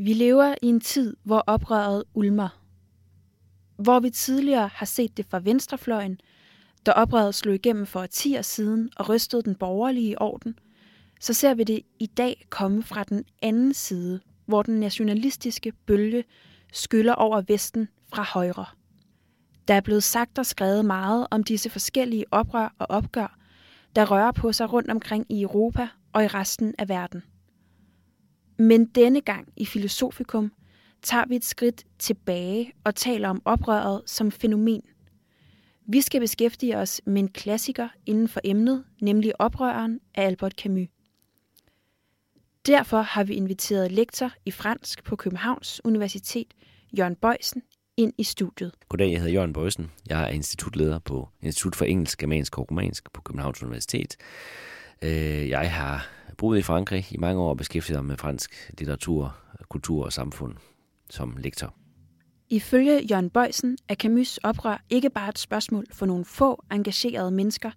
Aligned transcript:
Vi 0.00 0.12
lever 0.12 0.54
i 0.62 0.66
en 0.66 0.80
tid, 0.80 1.16
hvor 1.22 1.44
oprøret 1.46 2.04
ulmer. 2.14 2.62
Hvor 3.76 4.00
vi 4.00 4.10
tidligere 4.10 4.68
har 4.74 4.86
set 4.86 5.16
det 5.16 5.26
fra 5.26 5.38
venstrefløjen, 5.38 6.20
da 6.86 6.90
oprøret 6.90 7.34
slog 7.34 7.54
igennem 7.54 7.86
for 7.86 8.00
årtier 8.00 8.42
siden 8.42 8.90
og 8.96 9.08
rystede 9.08 9.42
den 9.42 9.54
borgerlige 9.54 10.22
orden, 10.22 10.58
så 11.20 11.34
ser 11.34 11.54
vi 11.54 11.64
det 11.64 11.82
i 11.98 12.06
dag 12.06 12.46
komme 12.50 12.82
fra 12.82 13.04
den 13.04 13.24
anden 13.42 13.74
side, 13.74 14.20
hvor 14.46 14.62
den 14.62 14.80
nationalistiske 14.80 15.72
bølge 15.72 16.24
skyller 16.72 17.14
over 17.14 17.42
Vesten 17.48 17.88
fra 18.14 18.22
højre. 18.22 18.66
Der 19.68 19.74
er 19.74 19.80
blevet 19.80 20.04
sagt 20.04 20.38
og 20.38 20.46
skrevet 20.46 20.84
meget 20.84 21.26
om 21.30 21.44
disse 21.44 21.70
forskellige 21.70 22.24
oprør 22.30 22.74
og 22.78 22.86
opgør, 22.90 23.38
der 23.96 24.10
rører 24.10 24.32
på 24.32 24.52
sig 24.52 24.72
rundt 24.72 24.90
omkring 24.90 25.26
i 25.28 25.42
Europa 25.42 25.88
og 26.12 26.24
i 26.24 26.26
resten 26.26 26.74
af 26.78 26.88
verden. 26.88 27.22
Men 28.58 28.86
denne 28.86 29.20
gang 29.20 29.48
i 29.56 29.66
Filosofikum 29.66 30.52
tager 31.02 31.24
vi 31.28 31.36
et 31.36 31.44
skridt 31.44 31.84
tilbage 31.98 32.72
og 32.84 32.94
taler 32.94 33.28
om 33.28 33.42
oprøret 33.44 34.02
som 34.06 34.30
fænomen. 34.30 34.82
Vi 35.86 36.00
skal 36.00 36.20
beskæftige 36.20 36.76
os 36.76 37.00
med 37.06 37.22
en 37.22 37.28
klassiker 37.28 37.88
inden 38.06 38.28
for 38.28 38.40
emnet, 38.44 38.84
nemlig 39.00 39.40
Oprøreren 39.40 40.00
af 40.14 40.22
Albert 40.26 40.52
Camus. 40.52 40.88
Derfor 42.66 43.00
har 43.00 43.24
vi 43.24 43.34
inviteret 43.34 43.92
lektor 43.92 44.32
i 44.46 44.50
fransk 44.50 45.04
på 45.04 45.16
Københavns 45.16 45.80
Universitet, 45.84 46.54
Jørgen 46.98 47.16
Bøjsen, 47.16 47.62
ind 47.96 48.12
i 48.18 48.24
studiet. 48.24 48.72
Goddag, 48.88 49.10
jeg 49.10 49.18
hedder 49.18 49.32
Jørgen 49.32 49.52
Bøjsen. 49.52 49.90
Jeg 50.08 50.22
er 50.22 50.28
institutleder 50.28 50.98
på 50.98 51.28
Institut 51.42 51.76
for 51.76 51.84
Engelsk, 51.84 52.18
Germansk 52.18 52.58
og 52.58 52.70
Romansk 52.70 53.12
på 53.12 53.20
Københavns 53.20 53.62
Universitet. 53.62 54.16
Øh, 55.02 55.48
jeg 55.48 55.72
har 55.72 56.08
boet 56.38 56.58
i 56.58 56.62
Frankrig 56.62 57.06
i 57.10 57.16
mange 57.16 57.40
år 57.40 57.48
og 57.48 57.56
beskæftiget 57.56 57.98
mig 57.98 58.08
med 58.08 58.16
fransk 58.16 58.72
litteratur, 58.78 59.36
kultur 59.68 60.04
og 60.04 60.12
samfund 60.12 60.54
som 61.10 61.36
lektor. 61.36 61.74
Ifølge 62.50 63.06
Jørgen 63.10 63.30
Bøjsen 63.30 63.78
er 63.88 63.94
Camus' 64.04 64.38
oprør 64.42 64.84
ikke 64.90 65.10
bare 65.10 65.28
et 65.28 65.38
spørgsmål 65.38 65.86
for 65.92 66.06
nogle 66.06 66.24
få 66.24 66.64
engagerede 66.72 67.30
mennesker, 67.30 67.70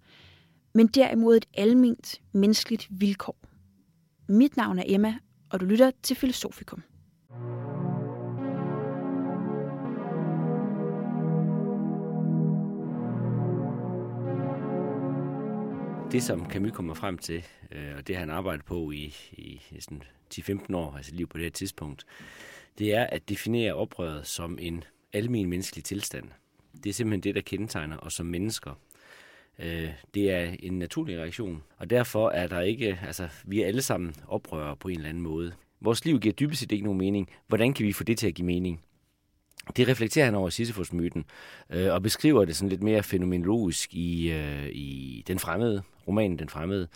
men 0.74 0.86
derimod 0.86 1.36
et 1.36 1.46
almindeligt 1.54 2.22
menneskeligt 2.32 2.86
vilkår. 2.90 3.36
Mit 4.28 4.56
navn 4.56 4.78
er 4.78 4.84
Emma, 4.86 5.14
og 5.50 5.60
du 5.60 5.64
lytter 5.64 5.90
til 6.02 6.16
Filosofikum. 6.16 6.82
Det, 16.12 16.22
som 16.22 16.50
Camus 16.50 16.72
kommer 16.72 16.94
frem 16.94 17.18
til, 17.18 17.44
øh, 17.70 17.96
og 17.96 18.08
det 18.08 18.16
han 18.16 18.30
arbejder 18.30 18.62
på 18.62 18.90
i, 18.90 19.14
i 19.32 19.60
sådan 19.80 20.02
10-15 20.34 20.76
år, 20.76 20.96
altså 20.96 21.14
liv 21.14 21.26
på 21.26 21.38
det 21.38 21.44
her 21.44 21.50
tidspunkt, 21.50 22.04
det 22.78 22.94
er 22.94 23.04
at 23.04 23.28
definere 23.28 23.74
oprøret 23.74 24.26
som 24.26 24.58
en 24.60 24.84
almen 25.12 25.48
menneskelig 25.48 25.84
tilstand. 25.84 26.28
Det 26.84 26.90
er 26.90 26.94
simpelthen 26.94 27.20
det, 27.22 27.34
der 27.34 27.40
kendetegner 27.40 27.98
os 27.98 28.14
som 28.14 28.26
mennesker. 28.26 28.78
Øh, 29.58 29.90
det 30.14 30.30
er 30.30 30.54
en 30.60 30.78
naturlig 30.78 31.18
reaktion, 31.18 31.62
og 31.76 31.90
derfor 31.90 32.30
er 32.30 32.46
der 32.46 32.60
ikke, 32.60 32.98
altså 33.06 33.28
vi 33.44 33.62
er 33.62 33.66
alle 33.66 33.82
sammen 33.82 34.14
oprørere 34.28 34.76
på 34.76 34.88
en 34.88 34.96
eller 34.96 35.08
anden 35.08 35.22
måde. 35.22 35.52
Vores 35.80 36.04
liv 36.04 36.20
giver 36.20 36.34
dybest 36.34 36.60
set 36.60 36.72
ikke 36.72 36.84
nogen 36.84 36.98
mening. 36.98 37.28
Hvordan 37.46 37.74
kan 37.74 37.86
vi 37.86 37.92
få 37.92 38.04
det 38.04 38.18
til 38.18 38.26
at 38.26 38.34
give 38.34 38.46
mening? 38.46 38.82
Det 39.76 39.88
reflekterer 39.88 40.24
han 40.24 40.34
over 40.34 40.50
Sisyphus-myten, 40.50 41.24
øh, 41.70 41.92
og 41.92 42.02
beskriver 42.02 42.44
det 42.44 42.56
sådan 42.56 42.68
lidt 42.68 42.82
mere 42.82 43.02
fænomenologisk 43.02 43.94
i, 43.94 44.32
øh, 44.32 44.66
i 44.66 45.24
Den 45.26 45.38
Fremmede, 45.38 45.82
romanen 46.08 46.38
Den 46.38 46.48
Fremmede. 46.48 46.88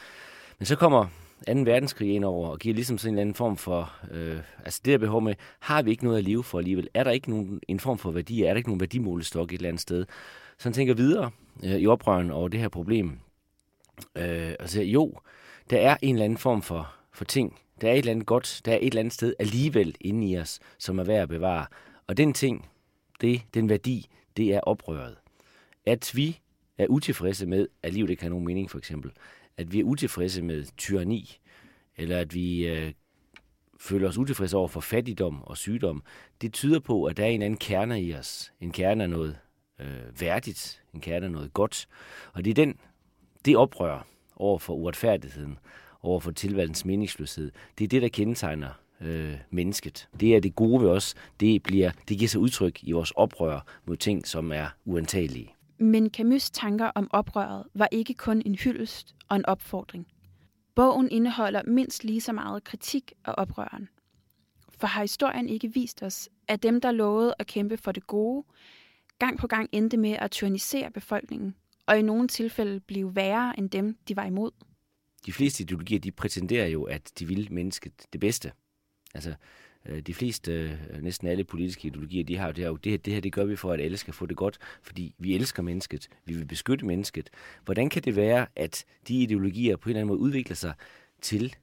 Men 0.59 0.67
så 0.67 0.77
kommer 0.77 1.07
2. 1.47 1.53
verdenskrig 1.53 2.15
ind 2.15 2.25
over 2.25 2.49
og 2.49 2.59
giver 2.59 2.75
ligesom 2.75 2.99
sådan 2.99 3.09
en 3.09 3.15
eller 3.15 3.21
anden 3.21 3.35
form 3.35 3.57
for, 3.57 3.93
øh, 4.11 4.39
altså 4.65 4.81
det 4.85 4.93
der 4.93 4.99
behov 4.99 5.23
med, 5.23 5.35
har 5.61 5.83
vi 5.83 5.91
ikke 5.91 6.05
noget 6.05 6.19
at 6.19 6.25
leve 6.25 6.45
for 6.45 6.59
alligevel? 6.59 6.89
Er 6.95 7.05
der 7.05 7.11
ikke 7.11 7.31
nogen, 7.31 7.61
en 7.69 7.81
form 7.81 7.99
for 7.99 8.11
værdi? 8.11 8.43
Er 8.43 8.49
der 8.49 8.57
ikke 8.57 8.69
nogen 8.69 8.81
værdimålestok 8.81 9.53
et 9.53 9.57
eller 9.57 9.69
andet 9.69 9.83
sted? 9.83 10.07
Så 10.59 10.69
han 10.69 10.73
tænker 10.73 10.95
videre 10.95 11.31
øh, 11.65 11.77
i 11.77 11.87
oprøren 11.87 12.31
over 12.31 12.49
det 12.49 12.61
her 12.61 12.69
problem. 12.69 13.19
Øh, 14.17 14.53
og 14.61 14.69
siger, 14.69 14.85
jo, 14.85 15.15
der 15.71 15.79
er 15.79 15.97
en 16.03 16.15
eller 16.15 16.25
anden 16.25 16.39
form 16.39 16.63
for, 16.63 16.95
for 17.13 17.25
ting. 17.25 17.59
Der 17.81 17.89
er 17.89 17.93
et 17.93 17.99
eller 17.99 18.13
andet 18.13 18.27
godt, 18.27 18.61
der 18.65 18.73
er 18.73 18.79
et 18.81 18.87
eller 18.87 19.01
andet 19.01 19.15
sted 19.15 19.35
alligevel 19.39 19.95
inde 20.01 20.27
i 20.27 20.39
os, 20.39 20.61
som 20.79 20.99
er 20.99 21.05
værd 21.05 21.23
at 21.23 21.29
bevare. 21.29 21.67
Og 22.07 22.17
den 22.17 22.35
ting, 22.35 22.69
det, 23.21 23.43
den 23.55 23.69
værdi, 23.69 24.07
det 24.37 24.55
er 24.55 24.61
oprøret. 24.61 25.17
At 25.87 26.13
vi 26.15 26.41
er 26.79 26.87
utilfredse 26.87 27.47
med, 27.47 27.69
at 27.83 27.93
livet 27.95 28.11
ikke 28.11 28.23
har 28.23 28.31
nogen 28.31 28.45
mening, 28.45 28.71
for 28.71 28.79
eksempel. 28.79 29.13
At 29.57 29.73
vi 29.73 29.81
er 29.81 29.85
utilfredse 29.85 30.43
med 30.43 30.65
tyranni, 30.77 31.39
eller 31.97 32.19
at 32.19 32.35
vi 32.35 32.67
øh, 32.69 32.93
føler 33.79 34.09
os 34.09 34.19
utilfredse 34.19 34.57
over 34.57 34.69
for 34.69 34.81
fattigdom 34.81 35.43
og 35.43 35.57
sygdom, 35.57 36.03
det 36.41 36.53
tyder 36.53 36.81
på, 36.81 37.05
at 37.05 37.17
der 37.17 37.25
er 37.25 37.29
en 37.29 37.43
anden 37.43 37.59
kerne 37.59 38.03
i 38.03 38.15
os. 38.15 38.53
En 38.61 38.73
kerne 38.73 39.03
af 39.03 39.11
noget 39.11 39.39
øh, 39.81 40.21
værdigt, 40.21 40.83
en 40.95 41.01
kerne 41.01 41.27
af 41.27 41.33
noget 41.33 41.53
godt. 41.53 41.89
Og 42.33 42.45
det 42.45 42.51
er 42.51 42.55
den, 42.55 42.79
det 43.45 43.57
oprør 43.57 44.07
over 44.37 44.59
for 44.59 44.75
uretfærdigheden, 44.75 45.59
over 46.03 46.21
for 46.21 46.31
tilværelsens 46.31 46.85
meningsløshed, 46.85 47.53
det 47.79 47.85
er 47.85 47.89
det, 47.89 48.03
der 48.03 48.09
kendetegner 48.09 48.71
øh, 49.01 49.35
mennesket. 49.51 50.09
Det 50.21 50.37
er 50.37 50.41
det 50.41 50.55
gode 50.55 50.83
ved 50.83 50.91
os. 50.91 51.15
Det, 51.41 51.63
bliver, 51.63 51.91
det 52.09 52.19
giver 52.19 52.29
sig 52.29 52.41
udtryk 52.41 52.85
i 52.85 52.93
vores 52.93 53.11
oprør 53.11 53.61
mod 53.87 53.97
ting, 53.97 54.27
som 54.27 54.53
er 54.53 54.67
uantagelige. 54.85 55.55
Men 55.79 56.11
Camus' 56.17 56.51
tanker 56.53 56.87
om 56.95 57.09
oprøret 57.11 57.65
var 57.75 57.89
ikke 57.93 58.15
kun 58.15 58.43
en 58.47 58.55
hyldest 58.55 59.15
og 59.29 59.37
en 59.37 59.47
opfordring. 59.47 60.07
Bogen 60.75 61.11
indeholder 61.11 61.63
mindst 61.67 62.05
lige 62.05 62.21
så 62.21 62.33
meget 62.33 62.65
kritik 62.65 63.13
af 63.25 63.35
oprøren. 63.39 63.89
For 64.79 64.87
har 64.87 65.03
historien 65.03 65.49
ikke 65.49 65.73
vist 65.75 66.03
os, 66.03 66.29
at 66.49 66.63
dem, 66.63 66.81
der 66.81 66.91
lovede 66.91 67.35
at 67.39 67.47
kæmpe 67.47 67.77
for 67.77 67.93
det 67.93 68.07
gode, 68.07 68.45
gang 69.19 69.39
på 69.39 69.47
gang 69.47 69.69
endte 69.73 69.97
med 69.97 70.17
at 70.19 70.31
tyrannisere 70.31 70.91
befolkningen, 70.91 71.55
og 71.87 71.99
i 71.99 72.03
nogle 72.03 72.29
tilfælde 72.29 72.81
blive 72.81 73.17
værre 73.17 73.59
end 73.59 73.71
dem, 73.71 73.97
de 74.09 74.17
var 74.17 74.25
imod? 74.25 74.51
De 75.27 75.33
fleste 75.33 75.63
ideologier, 75.63 75.99
de 75.99 76.13
prætenderer 76.13 76.67
jo, 76.67 76.85
at 76.85 77.13
de 77.19 77.27
vil 77.27 77.49
mennesket 77.51 77.93
det 78.13 78.21
bedste. 78.21 78.53
Altså, 79.17 79.35
øh, 79.87 80.01
de 80.01 80.15
fleste, 80.15 80.53
øh, 80.91 81.03
næsten 81.03 81.29
alle 81.29 81.45
politiske 81.45 81.89
ideologier, 81.89 82.25
de 82.25 82.37
har 82.37 82.47
jo 82.47 82.53
det 82.53 82.65
her, 82.65 82.77
det 82.77 82.93
her, 82.93 82.99
det 82.99 83.13
her, 83.13 83.21
det 83.21 83.33
gør 83.33 83.45
vi 83.45 83.57
for, 83.57 83.73
at 83.73 83.81
alle 83.81 83.97
skal 83.97 84.15
få 84.15 84.27
det 84.27 84.37
godt, 84.37 84.59
fordi 84.83 85.15
vi 85.19 85.35
elsker 85.35 85.63
mennesket, 85.63 86.09
vi 86.25 86.35
vil 86.35 86.45
beskytte 86.47 86.87
mennesket. 86.87 87.31
Hvordan 87.65 87.89
kan 87.89 88.03
det 88.03 88.17
være, 88.17 88.47
at 88.57 88.85
de 89.09 89.15
ideologier 89.15 89.77
på 89.77 89.89
en 89.89 89.91
eller 89.91 90.01
anden 90.01 90.09
måde 90.09 90.21
udvikler 90.21 90.57
sig 90.57 90.75
til 91.21 91.57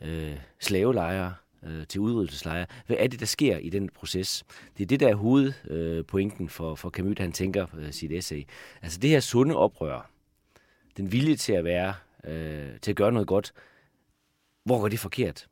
øh, 0.00 0.36
slavelejre, 0.60 1.34
øh, 1.62 1.86
til 1.86 2.00
udryddelseslejre? 2.00 2.66
Hvad 2.86 2.96
er 3.00 3.06
det, 3.06 3.20
der 3.20 3.26
sker 3.26 3.58
i 3.58 3.68
den 3.68 3.88
proces? 3.88 4.44
Det 4.78 4.82
er 4.82 4.86
det, 4.86 5.00
der 5.00 5.08
er 5.08 5.14
hovedpointen 5.14 6.44
øh, 6.44 6.50
for, 6.50 6.74
for 6.74 6.90
Camus, 6.90 7.18
han 7.18 7.32
tænker 7.32 7.66
øh, 7.78 7.92
sit 7.92 8.12
essay. 8.12 8.44
Altså 8.82 8.98
det 8.98 9.10
her 9.10 9.20
sunde 9.20 9.56
oprør, 9.56 10.10
den 10.96 11.12
vilje 11.12 11.36
til 11.36 11.52
at 11.52 11.64
være, 11.64 11.94
øh, 12.24 12.80
til 12.80 12.90
at 12.90 12.96
gøre 12.96 13.12
noget 13.12 13.28
godt, 13.28 13.52
hvor 14.64 14.80
går 14.80 14.88
det 14.88 14.98
forkert? 14.98 15.46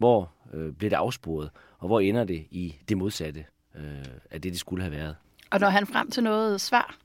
Hvor 0.00 0.32
øh, 0.54 0.72
bliver 0.72 0.90
det 0.90 0.96
afsporet, 0.96 1.50
og 1.78 1.86
hvor 1.86 2.00
ender 2.00 2.24
det 2.24 2.46
i 2.50 2.76
det 2.88 2.96
modsatte 2.96 3.44
øh, 3.76 4.04
af 4.30 4.40
det, 4.40 4.52
det 4.52 4.60
skulle 4.60 4.82
have 4.82 4.92
været. 4.92 5.16
Og 5.50 5.60
når 5.60 5.68
han 5.68 5.86
frem 5.86 6.10
til 6.10 6.22
noget 6.22 6.60
svar? 6.60 6.96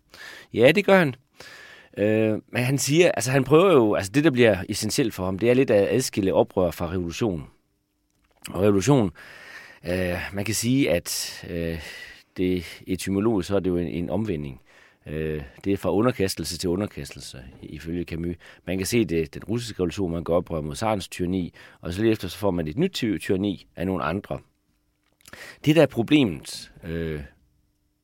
Ja, 0.54 0.72
det 0.72 0.86
gør 0.86 0.98
han. 0.98 1.16
Øh, 1.98 2.42
men 2.48 2.64
han 2.64 2.78
siger, 2.78 3.12
altså 3.12 3.32
han 3.32 3.44
prøver 3.44 3.74
jo, 3.74 3.96
altså 3.96 4.12
det 4.12 4.24
der 4.24 4.32
bliver 4.32 4.58
essentielt 4.70 5.14
for 5.14 5.26
ham, 5.26 5.40
det 5.40 5.50
er 5.50 5.54
lidt 5.54 5.72
at 5.72 5.88
adskille 5.96 6.34
oprør 6.34 6.72
fra 6.72 6.92
revolution. 6.92 7.44
Og 8.50 8.62
revolution, 8.62 9.12
øh, 9.88 10.18
man 10.34 10.46
kan 10.46 10.56
sige, 10.56 10.92
at 10.92 11.44
øh, 11.50 11.80
det 12.38 12.84
etymologisk, 12.88 13.48
så 13.48 13.56
er 13.56 13.60
det 13.60 13.70
jo 13.70 13.78
en, 13.78 13.88
en 13.88 14.10
omvending. 14.10 14.62
Øh, 15.08 15.44
det 15.64 15.74
er 15.74 15.78
fra 15.78 15.94
underkastelse 15.94 16.58
til 16.58 16.70
underkastelse, 16.70 17.44
ifølge 17.62 18.04
Camus. 18.04 18.36
Man 18.66 18.78
kan 18.78 18.88
se 18.88 19.06
det 19.06 19.34
den 19.34 19.44
russiske 19.44 19.80
revolution, 19.80 20.12
man 20.12 20.24
går 20.24 20.38
oprør 20.38 20.62
mod 20.62 20.76
Sarens 20.76 21.08
tyranni, 21.08 21.54
og 21.82 21.94
så 21.94 22.02
lige 22.02 22.12
efter 22.12 22.28
så 22.28 22.38
får 22.38 22.52
man 22.52 22.68
et 22.68 22.78
nyt 22.78 22.92
tyranni 22.92 23.68
af 23.76 23.86
nogle 23.86 24.04
andre. 24.04 24.40
Det, 25.66 25.76
der 25.76 25.82
er 25.82 25.86
problemet 25.86 26.72
øh, 26.84 27.22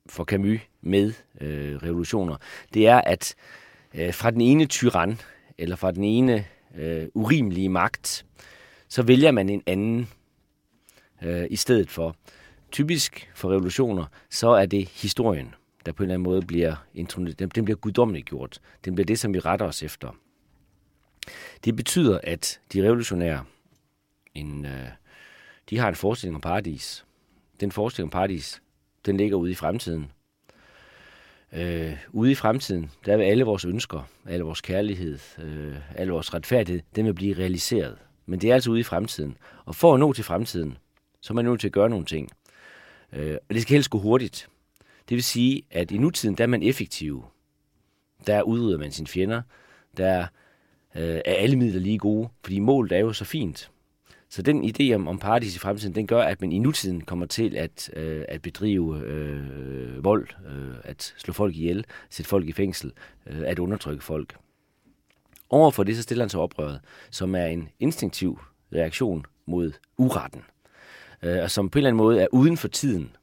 for 0.06 0.24
Camus 0.24 0.60
med 0.80 1.12
øh, 1.40 1.76
revolutioner, 1.76 2.36
det 2.74 2.86
er, 2.86 3.00
at 3.00 3.34
øh, 3.94 4.14
fra 4.14 4.30
den 4.30 4.40
ene 4.40 4.66
tyran, 4.66 5.18
eller 5.58 5.76
fra 5.76 5.90
den 5.90 6.04
ene 6.04 6.44
øh, 6.74 7.08
urimelige 7.14 7.68
magt, 7.68 8.26
så 8.88 9.02
vælger 9.02 9.30
man 9.30 9.48
en 9.48 9.62
anden 9.66 10.08
øh, 11.22 11.46
i 11.50 11.56
stedet 11.56 11.90
for. 11.90 12.16
Typisk 12.70 13.30
for 13.34 13.50
revolutioner, 13.50 14.04
så 14.30 14.48
er 14.48 14.66
det 14.66 14.88
historien 14.88 15.54
der 15.86 15.92
på 15.92 16.02
en 16.02 16.04
eller 16.04 16.14
anden 16.14 16.24
måde 16.24 16.42
bliver, 16.42 16.74
den, 17.38 17.48
den 17.48 17.64
bliver 17.64 17.76
guddommeligt 17.76 18.26
gjort. 18.26 18.60
Den 18.84 18.94
bliver 18.94 19.06
det, 19.06 19.18
som 19.18 19.34
vi 19.34 19.38
retter 19.38 19.66
os 19.66 19.82
efter. 19.82 20.16
Det 21.64 21.76
betyder, 21.76 22.20
at 22.22 22.60
de 22.72 22.82
revolutionære, 22.82 23.44
en, 24.34 24.64
øh, 24.64 24.88
de 25.70 25.78
har 25.78 25.88
en 25.88 25.94
forestilling 25.94 26.34
om 26.34 26.40
paradis. 26.40 27.04
Den 27.60 27.72
forestilling 27.72 28.06
om 28.06 28.10
paradis, 28.10 28.62
den 29.06 29.16
ligger 29.16 29.36
ude 29.36 29.50
i 29.50 29.54
fremtiden. 29.54 30.12
Øh, 31.52 31.96
ude 32.10 32.30
i 32.30 32.34
fremtiden, 32.34 32.90
der 33.06 33.16
vil 33.16 33.24
alle 33.24 33.44
vores 33.44 33.64
ønsker, 33.64 34.08
alle 34.26 34.44
vores 34.44 34.60
kærlighed, 34.60 35.18
øh, 35.38 35.76
alle 35.94 36.12
vores 36.12 36.34
retfærdighed, 36.34 36.82
den 36.96 37.06
vil 37.06 37.14
blive 37.14 37.38
realiseret. 37.38 37.98
Men 38.26 38.40
det 38.40 38.50
er 38.50 38.54
altså 38.54 38.70
ude 38.70 38.80
i 38.80 38.82
fremtiden. 38.82 39.36
Og 39.64 39.74
for 39.74 39.94
at 39.94 40.00
nå 40.00 40.12
til 40.12 40.24
fremtiden, 40.24 40.78
så 41.20 41.32
er 41.32 41.34
man 41.34 41.44
nødt 41.44 41.60
til 41.60 41.68
at 41.68 41.72
gøre 41.72 41.90
nogle 41.90 42.04
ting. 42.04 42.30
Øh, 43.12 43.36
og 43.48 43.54
det 43.54 43.62
skal 43.62 43.74
helst 43.74 43.90
gå 43.90 43.98
hurtigt. 43.98 44.48
Det 45.12 45.16
vil 45.16 45.24
sige, 45.24 45.62
at 45.70 45.90
i 45.90 45.98
nutiden, 45.98 46.34
der 46.34 46.44
er 46.44 46.48
man 46.48 46.62
effektiv. 46.62 47.24
Der 48.26 48.42
udrydder 48.42 48.78
man 48.78 48.92
sine 48.92 49.06
fjender. 49.06 49.42
Der 49.96 50.26
øh, 50.94 51.20
er 51.24 51.34
alle 51.34 51.56
midler 51.56 51.80
lige 51.80 51.98
gode, 51.98 52.28
fordi 52.44 52.58
målet 52.58 52.92
er 52.92 52.98
jo 52.98 53.12
så 53.12 53.24
fint. 53.24 53.70
Så 54.28 54.42
den 54.42 54.64
idé 54.64 54.94
om, 54.94 55.08
om 55.08 55.18
paradis 55.18 55.56
i 55.56 55.58
fremtiden, 55.58 55.94
den 55.94 56.06
gør, 56.06 56.22
at 56.22 56.40
man 56.40 56.52
i 56.52 56.58
nutiden 56.58 57.00
kommer 57.00 57.26
til 57.26 57.56
at, 57.56 57.90
øh, 57.96 58.24
at 58.28 58.42
bedrive 58.42 59.00
øh, 59.00 60.04
vold, 60.04 60.28
øh, 60.46 60.76
at 60.84 61.14
slå 61.18 61.32
folk 61.32 61.56
ihjel, 61.56 61.84
sætte 62.10 62.28
folk 62.28 62.48
i 62.48 62.52
fængsel, 62.52 62.92
øh, 63.26 63.42
at 63.46 63.58
undertrykke 63.58 64.04
folk. 64.04 64.36
Overfor 65.50 65.82
det 65.82 65.96
så 65.96 66.02
stiller 66.02 66.24
han 66.24 66.30
sig 66.30 66.40
oprøret, 66.40 66.80
som 67.10 67.34
er 67.34 67.46
en 67.46 67.68
instinktiv 67.80 68.40
reaktion 68.74 69.24
mod 69.46 69.72
uretten, 69.96 70.42
øh, 71.22 71.42
og 71.42 71.50
som 71.50 71.70
på 71.70 71.78
en 71.78 71.80
eller 71.80 71.88
anden 71.88 72.04
måde 72.04 72.22
er 72.22 72.26
uden 72.32 72.56
for 72.56 72.68
tiden. 72.68 73.16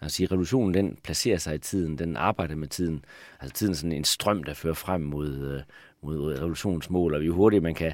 Altså 0.00 0.26
revolutionen, 0.30 0.74
den 0.74 0.98
placerer 1.02 1.38
sig 1.38 1.54
i 1.54 1.58
tiden, 1.58 1.98
den 1.98 2.16
arbejder 2.16 2.54
med 2.54 2.68
tiden. 2.68 3.04
Altså 3.40 3.54
tiden 3.54 3.72
er 3.72 3.76
sådan 3.76 3.92
en 3.92 4.04
strøm, 4.04 4.42
der 4.42 4.54
fører 4.54 4.74
frem 4.74 5.00
mod, 5.00 5.62
mod 6.02 6.18
mod 6.18 6.38
revolutionsmål, 6.38 7.14
og 7.14 7.26
jo 7.26 7.34
hurtigere 7.34 7.62
man 7.62 7.74
kan, 7.74 7.92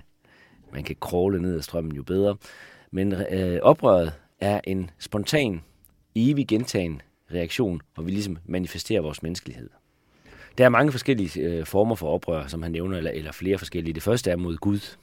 man 0.72 0.84
kan 0.84 0.96
kravle 1.00 1.42
ned 1.42 1.56
ad 1.56 1.62
strømmen, 1.62 1.96
jo 1.96 2.02
bedre. 2.02 2.36
Men 2.90 3.12
øh, 3.12 3.58
oprøret 3.62 4.12
er 4.40 4.60
en 4.64 4.90
spontan, 4.98 5.60
evig 6.14 6.48
gentagen 6.48 7.02
reaktion, 7.34 7.80
hvor 7.94 8.02
vi 8.02 8.10
ligesom 8.10 8.38
manifesterer 8.46 9.00
vores 9.00 9.22
menneskelighed. 9.22 9.70
Der 10.58 10.64
er 10.64 10.68
mange 10.68 10.92
forskellige 10.92 11.40
øh, 11.40 11.66
former 11.66 11.94
for 11.94 12.08
oprør, 12.08 12.46
som 12.46 12.62
han 12.62 12.72
nævner, 12.72 12.96
eller, 12.96 13.10
eller 13.10 13.32
flere 13.32 13.58
forskellige. 13.58 13.94
Det 13.94 14.02
første 14.02 14.30
er 14.30 14.36
mod 14.36 14.56
Gud, 14.56 14.96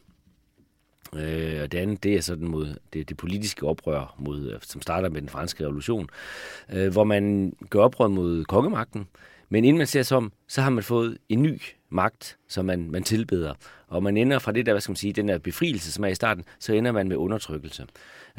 Øh, 1.16 1.62
og 1.64 1.72
det 1.72 1.78
andet, 1.78 2.04
det 2.04 2.16
er 2.16 2.22
sådan 2.22 2.48
mod 2.48 2.76
det, 2.94 3.10
det 3.10 3.18
politiske 3.18 3.66
oprør, 3.66 4.16
mod, 4.18 4.60
som 4.62 4.82
starter 4.82 5.10
med 5.10 5.22
den 5.22 5.30
franske 5.30 5.64
revolution, 5.64 6.10
øh, 6.74 6.92
hvor 6.92 7.04
man 7.04 7.54
gør 7.70 7.80
oprør 7.80 8.08
mod 8.08 8.46
kongemagten, 8.46 9.08
men 9.50 9.66
inden 9.66 9.78
man 9.78 9.88
ser 9.88 10.04
sig 10.04 10.18
om, 10.18 10.32
så 10.48 10.62
har 10.62 10.70
man 10.70 10.84
fået 10.84 11.18
en 11.30 11.44
ny 11.44 11.62
magt, 11.90 12.38
som 12.48 12.66
man, 12.66 12.92
man 12.92 13.04
tilbeder. 13.04 13.54
Og 13.88 14.04
man 14.04 14.18
ender 14.18 14.40
fra 14.40 14.52
det 14.52 14.66
der, 14.66 14.74
hvad 14.74 14.82
skal 14.82 14.92
man 14.92 14.96
sige, 14.96 15.14
den 15.14 15.28
der 15.28 15.38
befrielse, 15.38 15.92
som 15.92 16.04
er 16.04 16.08
i 16.08 16.16
starten, 16.16 16.44
så 16.60 16.74
ender 16.74 16.92
man 16.92 17.08
med 17.08 17.18
undertrykkelse. 17.18 17.86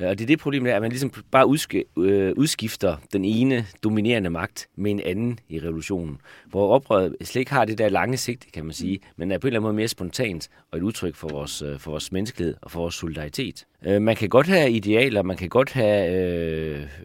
Øh, 0.00 0.08
og 0.08 0.19
det 0.19 0.25
er 0.25 0.26
det 0.26 0.38
problem, 0.38 0.64
der 0.64 0.70
er, 0.70 0.76
at 0.76 0.82
man 0.82 0.91
ligesom 0.91 1.12
bare 1.31 1.47
udsk- 1.47 2.00
øh, 2.02 2.32
udskifter 2.37 2.97
den 3.12 3.25
ene 3.25 3.67
dominerende 3.85 4.31
magt 4.31 4.69
med 4.76 4.91
en 4.91 5.00
anden 5.00 5.38
i 5.49 5.58
revolutionen. 5.58 6.20
Hvor 6.47 6.75
oprøret 6.75 7.17
slet 7.23 7.41
ikke 7.41 7.52
har 7.52 7.64
det 7.64 7.79
der 7.79 7.88
lange 7.88 8.17
sigt, 8.17 8.47
kan 8.52 8.64
man 8.64 8.75
sige, 8.75 9.00
men 9.17 9.32
er 9.32 9.38
på 9.38 9.47
en 9.47 9.49
eller 9.49 9.61
anden 9.61 9.67
måde 9.67 9.76
mere 9.76 9.88
spontant 9.88 10.49
og 10.73 10.79
et 10.79 10.82
udtryk 10.82 11.14
for 11.14 11.29
vores, 11.29 11.62
øh, 11.62 11.79
for 11.79 11.91
vores 11.91 12.12
menneskelighed 12.12 12.55
og 12.62 12.70
for 12.70 12.81
vores 12.81 12.94
solidaritet. 12.94 13.67
Øh, 13.87 14.03
man 14.03 14.17
kan 14.17 14.29
godt 14.29 14.46
have 14.46 14.70
idealer, 14.70 15.23
man 15.23 15.37
kan 15.37 15.49
godt 15.49 15.73
have, 15.73 16.12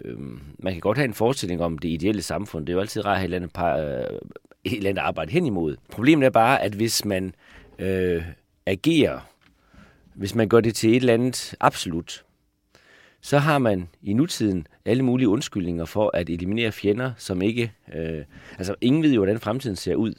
øh, 0.03 0.17
man 0.59 0.73
kan 0.73 0.81
godt 0.81 0.97
have 0.97 1.05
en 1.05 1.13
forestilling 1.13 1.61
om 1.61 1.77
det 1.77 1.89
ideelle 1.89 2.21
samfund. 2.21 2.65
Det 2.65 2.73
er 2.73 2.75
jo 2.75 2.81
altid 2.81 3.05
rart 3.05 3.11
at 3.11 3.17
have 3.17 3.23
et 3.23 3.25
eller 3.25 3.37
andet, 3.37 3.53
par, 3.53 3.77
øh, 3.77 4.19
et 4.65 4.77
eller 4.77 4.89
andet 4.89 5.01
arbejde 5.01 5.31
hen 5.31 5.45
imod. 5.45 5.75
Problemet 5.91 6.25
er 6.25 6.29
bare, 6.29 6.61
at 6.61 6.73
hvis 6.73 7.05
man 7.05 7.35
øh, 7.79 8.23
agerer, 8.65 9.19
hvis 10.13 10.35
man 10.35 10.49
gør 10.49 10.61
det 10.61 10.75
til 10.75 10.89
et 10.89 10.95
eller 10.95 11.13
andet 11.13 11.55
absolut, 11.59 12.25
så 13.21 13.37
har 13.37 13.57
man 13.57 13.87
i 14.01 14.13
nutiden 14.13 14.67
alle 14.85 15.03
mulige 15.03 15.29
undskyldninger 15.29 15.85
for 15.85 16.11
at 16.13 16.29
eliminere 16.29 16.71
fjender, 16.71 17.11
som 17.17 17.41
ikke... 17.41 17.71
Øh, 17.93 18.23
altså, 18.57 18.75
ingen 18.81 19.03
ved 19.03 19.13
jo, 19.13 19.19
hvordan 19.19 19.39
fremtiden 19.39 19.75
ser 19.75 19.95
ud. 19.95 20.13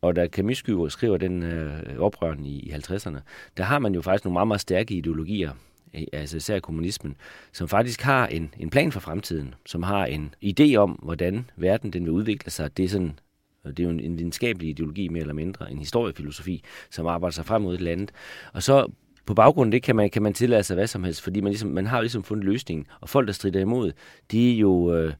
Og 0.00 0.16
da 0.16 0.26
Camus 0.26 0.64
skriver 0.88 1.16
den 1.16 1.42
øh, 1.42 1.98
oprøren 1.98 2.46
i, 2.46 2.58
i 2.58 2.72
50'erne, 2.72 3.18
der 3.56 3.62
har 3.62 3.78
man 3.78 3.94
jo 3.94 4.02
faktisk 4.02 4.24
nogle 4.24 4.32
meget, 4.32 4.48
meget 4.48 4.60
stærke 4.60 4.94
ideologier, 4.94 5.52
altså 6.12 6.36
især 6.36 6.60
kommunismen, 6.60 7.16
som 7.52 7.68
faktisk 7.68 8.02
har 8.02 8.26
en, 8.26 8.54
en 8.58 8.70
plan 8.70 8.92
for 8.92 9.00
fremtiden, 9.00 9.54
som 9.66 9.82
har 9.82 10.06
en 10.06 10.34
idé 10.44 10.74
om, 10.74 10.90
hvordan 10.90 11.50
verden 11.56 11.92
den 11.92 12.04
vil 12.04 12.12
udvikle 12.12 12.50
sig. 12.50 12.76
Det 12.76 12.84
er 12.84 12.88
sådan 12.88 13.18
det 13.64 13.80
er 13.80 13.84
jo 13.84 13.90
en, 13.90 14.00
en 14.00 14.18
videnskabelig 14.18 14.68
ideologi 14.68 15.08
mere 15.08 15.20
eller 15.20 15.34
mindre, 15.34 15.72
en 15.72 15.78
historiefilosofi, 15.78 16.64
som 16.90 17.06
arbejder 17.06 17.32
sig 17.32 17.46
frem 17.46 17.62
mod 17.62 17.74
et 17.74 17.80
land. 17.80 18.08
Og 18.52 18.62
så 18.62 18.86
på 19.26 19.34
baggrund 19.34 19.68
af 19.68 19.72
det 19.72 19.82
kan 19.82 19.96
man, 19.96 20.10
kan 20.10 20.22
man 20.22 20.34
tillade 20.34 20.62
sig 20.62 20.74
hvad 20.74 20.86
som 20.86 21.04
helst, 21.04 21.22
fordi 21.22 21.40
man, 21.40 21.52
ligesom, 21.52 21.70
man 21.70 21.86
har 21.86 22.00
ligesom 22.00 22.22
fundet 22.22 22.44
løsningen. 22.44 22.86
Og 23.00 23.08
folk, 23.08 23.26
der 23.26 23.32
strider 23.32 23.60
imod, 23.60 23.92
de 24.30 24.54
er 24.54 24.58
jo 24.58 24.94
øh, 24.94 25.12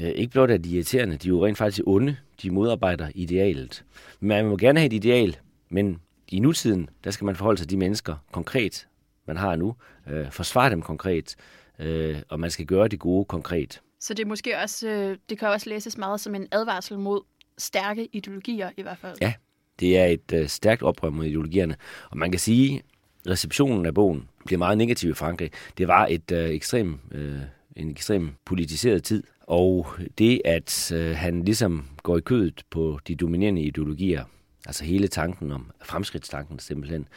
øh 0.00 0.08
ikke 0.08 0.32
blot 0.32 0.50
er 0.50 0.56
de 0.56 0.70
irriterende, 0.70 1.16
de 1.16 1.28
er 1.28 1.30
jo 1.30 1.46
rent 1.46 1.58
faktisk 1.58 1.82
onde. 1.86 2.16
De 2.42 2.50
modarbejder 2.50 3.08
idealet. 3.14 3.84
Man 4.20 4.46
må 4.46 4.56
gerne 4.56 4.80
have 4.80 4.86
et 4.86 4.92
ideal, 4.92 5.36
men 5.68 6.00
i 6.28 6.40
nutiden, 6.40 6.88
der 7.04 7.10
skal 7.10 7.24
man 7.24 7.36
forholde 7.36 7.58
sig 7.58 7.68
til 7.68 7.76
de 7.76 7.80
mennesker 7.80 8.16
konkret, 8.32 8.86
man 9.26 9.36
har 9.36 9.56
nu. 9.56 9.74
Øh, 10.10 10.30
forsvare 10.30 10.70
dem 10.70 10.82
konkret, 10.82 11.36
øh, 11.78 12.16
og 12.28 12.40
man 12.40 12.50
skal 12.50 12.66
gøre 12.66 12.88
det 12.88 12.98
gode 12.98 13.24
konkret. 13.24 13.80
Så 14.00 14.14
det 14.14 14.22
er 14.22 14.28
måske 14.28 14.58
også, 14.58 14.88
øh, 14.88 15.16
det 15.28 15.38
kan 15.38 15.48
også 15.48 15.68
læses 15.68 15.98
meget 15.98 16.20
som 16.20 16.34
en 16.34 16.48
advarsel 16.52 16.98
mod 16.98 17.20
stærke 17.58 18.08
ideologier 18.12 18.70
i 18.76 18.82
hvert 18.82 18.98
fald. 18.98 19.16
Ja, 19.20 19.32
det 19.80 19.98
er 19.98 20.04
et 20.04 20.32
øh, 20.34 20.48
stærkt 20.48 20.82
oprør 20.82 21.10
mod 21.10 21.24
ideologierne. 21.24 21.76
Og 22.10 22.18
man 22.18 22.30
kan 22.30 22.40
sige, 22.40 22.82
receptionen 23.28 23.86
af 23.86 23.94
bogen 23.94 24.28
bliver 24.44 24.58
meget 24.58 24.78
negativ 24.78 25.10
i 25.10 25.14
Frankrig. 25.14 25.50
Det 25.78 25.88
var 25.88 26.06
et 26.06 26.32
øh, 26.32 26.50
ekstrem, 26.50 26.98
øh, 27.10 27.40
en 27.76 27.90
ekstrem 27.90 28.30
politiseret 28.44 29.04
tid, 29.04 29.22
og 29.40 29.86
det, 30.18 30.42
at 30.44 30.92
øh, 30.92 31.16
han 31.16 31.44
ligesom 31.44 31.86
går 32.02 32.18
i 32.18 32.20
kødet 32.20 32.62
på 32.70 32.98
de 33.08 33.14
dominerende 33.14 33.62
ideologier, 33.62 34.24
altså 34.66 34.84
hele 34.84 35.08
tanken 35.08 35.52
om 35.52 35.70
fremskridtstanken 35.82 36.58
simpelthen, 36.58 37.08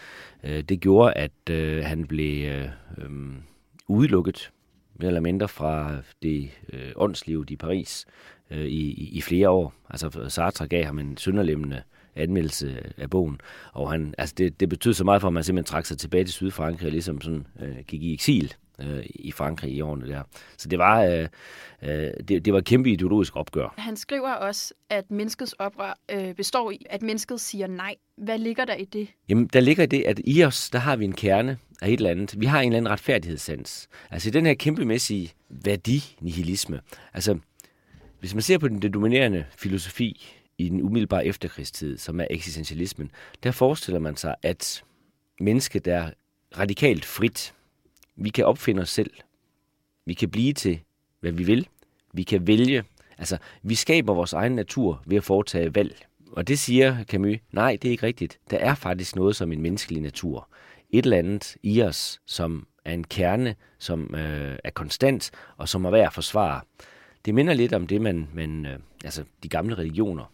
øh, 0.44 0.64
det 0.64 0.80
gjorde, 0.80 1.14
at 1.14 1.50
øh, 1.50 1.84
han 1.84 2.08
blev 2.08 2.48
øh, 2.50 2.70
øh, 2.98 3.10
udelukket 3.88 4.52
mere 4.96 5.08
eller 5.08 5.22
mindre 5.22 5.48
fra 5.48 5.98
det 6.24 6.52
øh, 6.74 6.92
åndsliv 6.96 7.46
i 7.48 7.56
Paris 7.56 8.06
øh, 8.52 8.66
i, 8.66 9.10
i 9.18 9.22
flere 9.22 9.50
år. 9.50 9.74
Altså 9.90 10.30
Sartre 10.30 10.68
gav 10.68 10.86
ham 10.86 11.00
en 11.00 11.18
sønderlemmende 11.18 11.82
anmeldelse 12.16 12.94
af 12.98 13.10
bogen. 13.10 13.40
Og 13.74 13.92
han, 13.92 14.16
altså 14.18 14.36
det, 14.38 14.60
det 14.60 14.70
betød 14.70 14.94
så 14.94 15.04
meget 15.04 15.22
for, 15.22 15.28
at 15.28 15.34
man 15.34 15.44
simpelthen 15.44 15.72
trak 15.72 15.86
sig 15.86 15.98
tilbage 15.98 16.24
til 16.24 16.34
Sydfrankrig 16.34 16.86
og 16.86 16.92
ligesom 16.92 17.22
sådan, 17.22 17.48
øh, 17.60 17.78
gik 17.88 18.04
i 18.04 18.14
eksil 18.14 18.54
øh, 18.80 19.04
i 19.06 19.32
Frankrig 19.32 19.72
i 19.72 19.82
årene 19.82 20.08
der. 20.08 20.24
Så 20.58 20.70
det 20.70 20.80
var, 20.80 21.04
øh, 21.04 21.28
øh, 21.82 22.12
det, 22.28 22.46
det 22.46 22.54
var 22.54 22.60
et 22.60 22.66
kæmpe 22.66 22.92
ideologisk 22.92 23.36
opgør. 23.36 23.74
Han 23.78 23.98
skriver 23.98 24.34
også, 24.34 24.74
at 24.90 25.12
menneskets 25.12 25.54
oprør 25.54 26.00
øh, 26.12 26.36
består 26.36 26.72
i, 26.72 26.86
at 26.90 27.02
mennesket 27.02 27.42
siger 27.42 27.68
nej. 27.68 27.96
Hvad 28.18 28.38
ligger 28.38 28.66
der 28.66 28.76
i 28.76 28.86
det? 28.86 29.08
Jamen, 29.30 29.48
der 29.48 29.60
ligger 29.60 29.84
i 29.84 29.88
det, 29.88 30.04
at 30.04 30.22
i 30.26 30.44
os, 30.44 30.70
der 30.70 30.80
har 30.80 30.96
vi 30.96 31.06
en 31.06 31.14
kerne 31.14 31.58
af 31.82 31.88
et 31.88 31.94
eller 31.94 32.12
andet. 32.12 32.40
Vi 32.40 32.46
har 32.46 32.62
en 32.62 32.68
eller 32.68 32.78
anden 32.78 32.92
retfærdighedssans. 32.92 33.88
Altså 34.12 34.30
den 34.30 34.46
her 34.46 34.54
kæmpemæssige 34.54 35.34
værdi-nihilisme. 35.50 36.80
Altså, 37.14 37.38
hvis 38.20 38.34
man 38.34 38.42
ser 38.42 38.58
på 38.58 38.68
den, 38.68 38.82
den 38.82 38.92
dominerende 38.92 39.46
filosofi 39.58 40.36
i 40.58 40.70
den 40.70 40.82
umiddelbare 40.82 41.26
efterkrigstid, 41.26 41.98
som 41.98 42.20
er 42.20 42.28
eksistentialismen, 42.30 43.12
der 43.44 43.52
forestiller 43.52 44.00
man 44.00 44.16
sig, 44.16 44.36
at 44.44 44.84
mennesket 45.40 45.88
er 45.88 46.12
radikalt 46.58 47.06
frit. 47.06 47.54
Vi 48.16 48.30
kan 48.30 48.46
opfinde 48.46 48.82
os 48.82 48.90
selv. 48.90 49.12
Vi 50.06 50.14
kan 50.14 50.30
blive 50.30 50.54
til, 50.54 50.80
hvad 51.20 51.32
vi 51.32 51.44
vil. 51.44 51.68
Vi 52.14 52.24
kan 52.24 52.48
vælge. 52.48 52.84
Altså, 53.18 53.38
vi 53.64 53.76
skaber 53.76 54.14
vores 54.14 54.34
egen 54.34 54.52
natur 54.52 55.04
ved 55.06 55.18
at 55.18 55.24
foretage 55.24 55.76
valg. 55.76 56.06
Og 56.32 56.48
det 56.48 56.60
siger 56.60 57.04
Camus, 57.04 57.38
nej, 57.52 57.78
det 57.82 57.88
er 57.88 57.92
ikke 57.92 58.06
rigtigt. 58.06 58.40
Der 58.50 58.58
er 58.58 58.76
faktisk 58.76 59.16
noget 59.16 59.36
som 59.36 59.52
en 59.52 59.62
menneskelig 59.62 60.02
natur. 60.02 60.50
Et 60.90 61.06
eller 61.06 61.18
andet 61.18 61.58
i 61.64 61.82
os, 61.82 62.22
som 62.26 62.68
er 62.86 62.94
en 62.94 63.04
kerne, 63.04 63.56
som 63.80 64.16
øh, 64.16 64.58
er 64.64 64.70
konstant, 64.70 65.32
og 65.58 65.70
som 65.70 65.86
er 65.86 65.92
værd 65.92 66.08
at 66.08 66.14
forsvare. 66.14 66.62
Det 67.26 67.36
minder 67.36 67.54
lidt 67.54 67.74
om 67.74 67.88
det, 67.88 68.02
man, 68.02 68.28
man 68.34 68.66
øh, 68.66 68.80
altså 69.04 69.24
de 69.44 69.50
gamle 69.50 69.78
religioner 69.78 70.32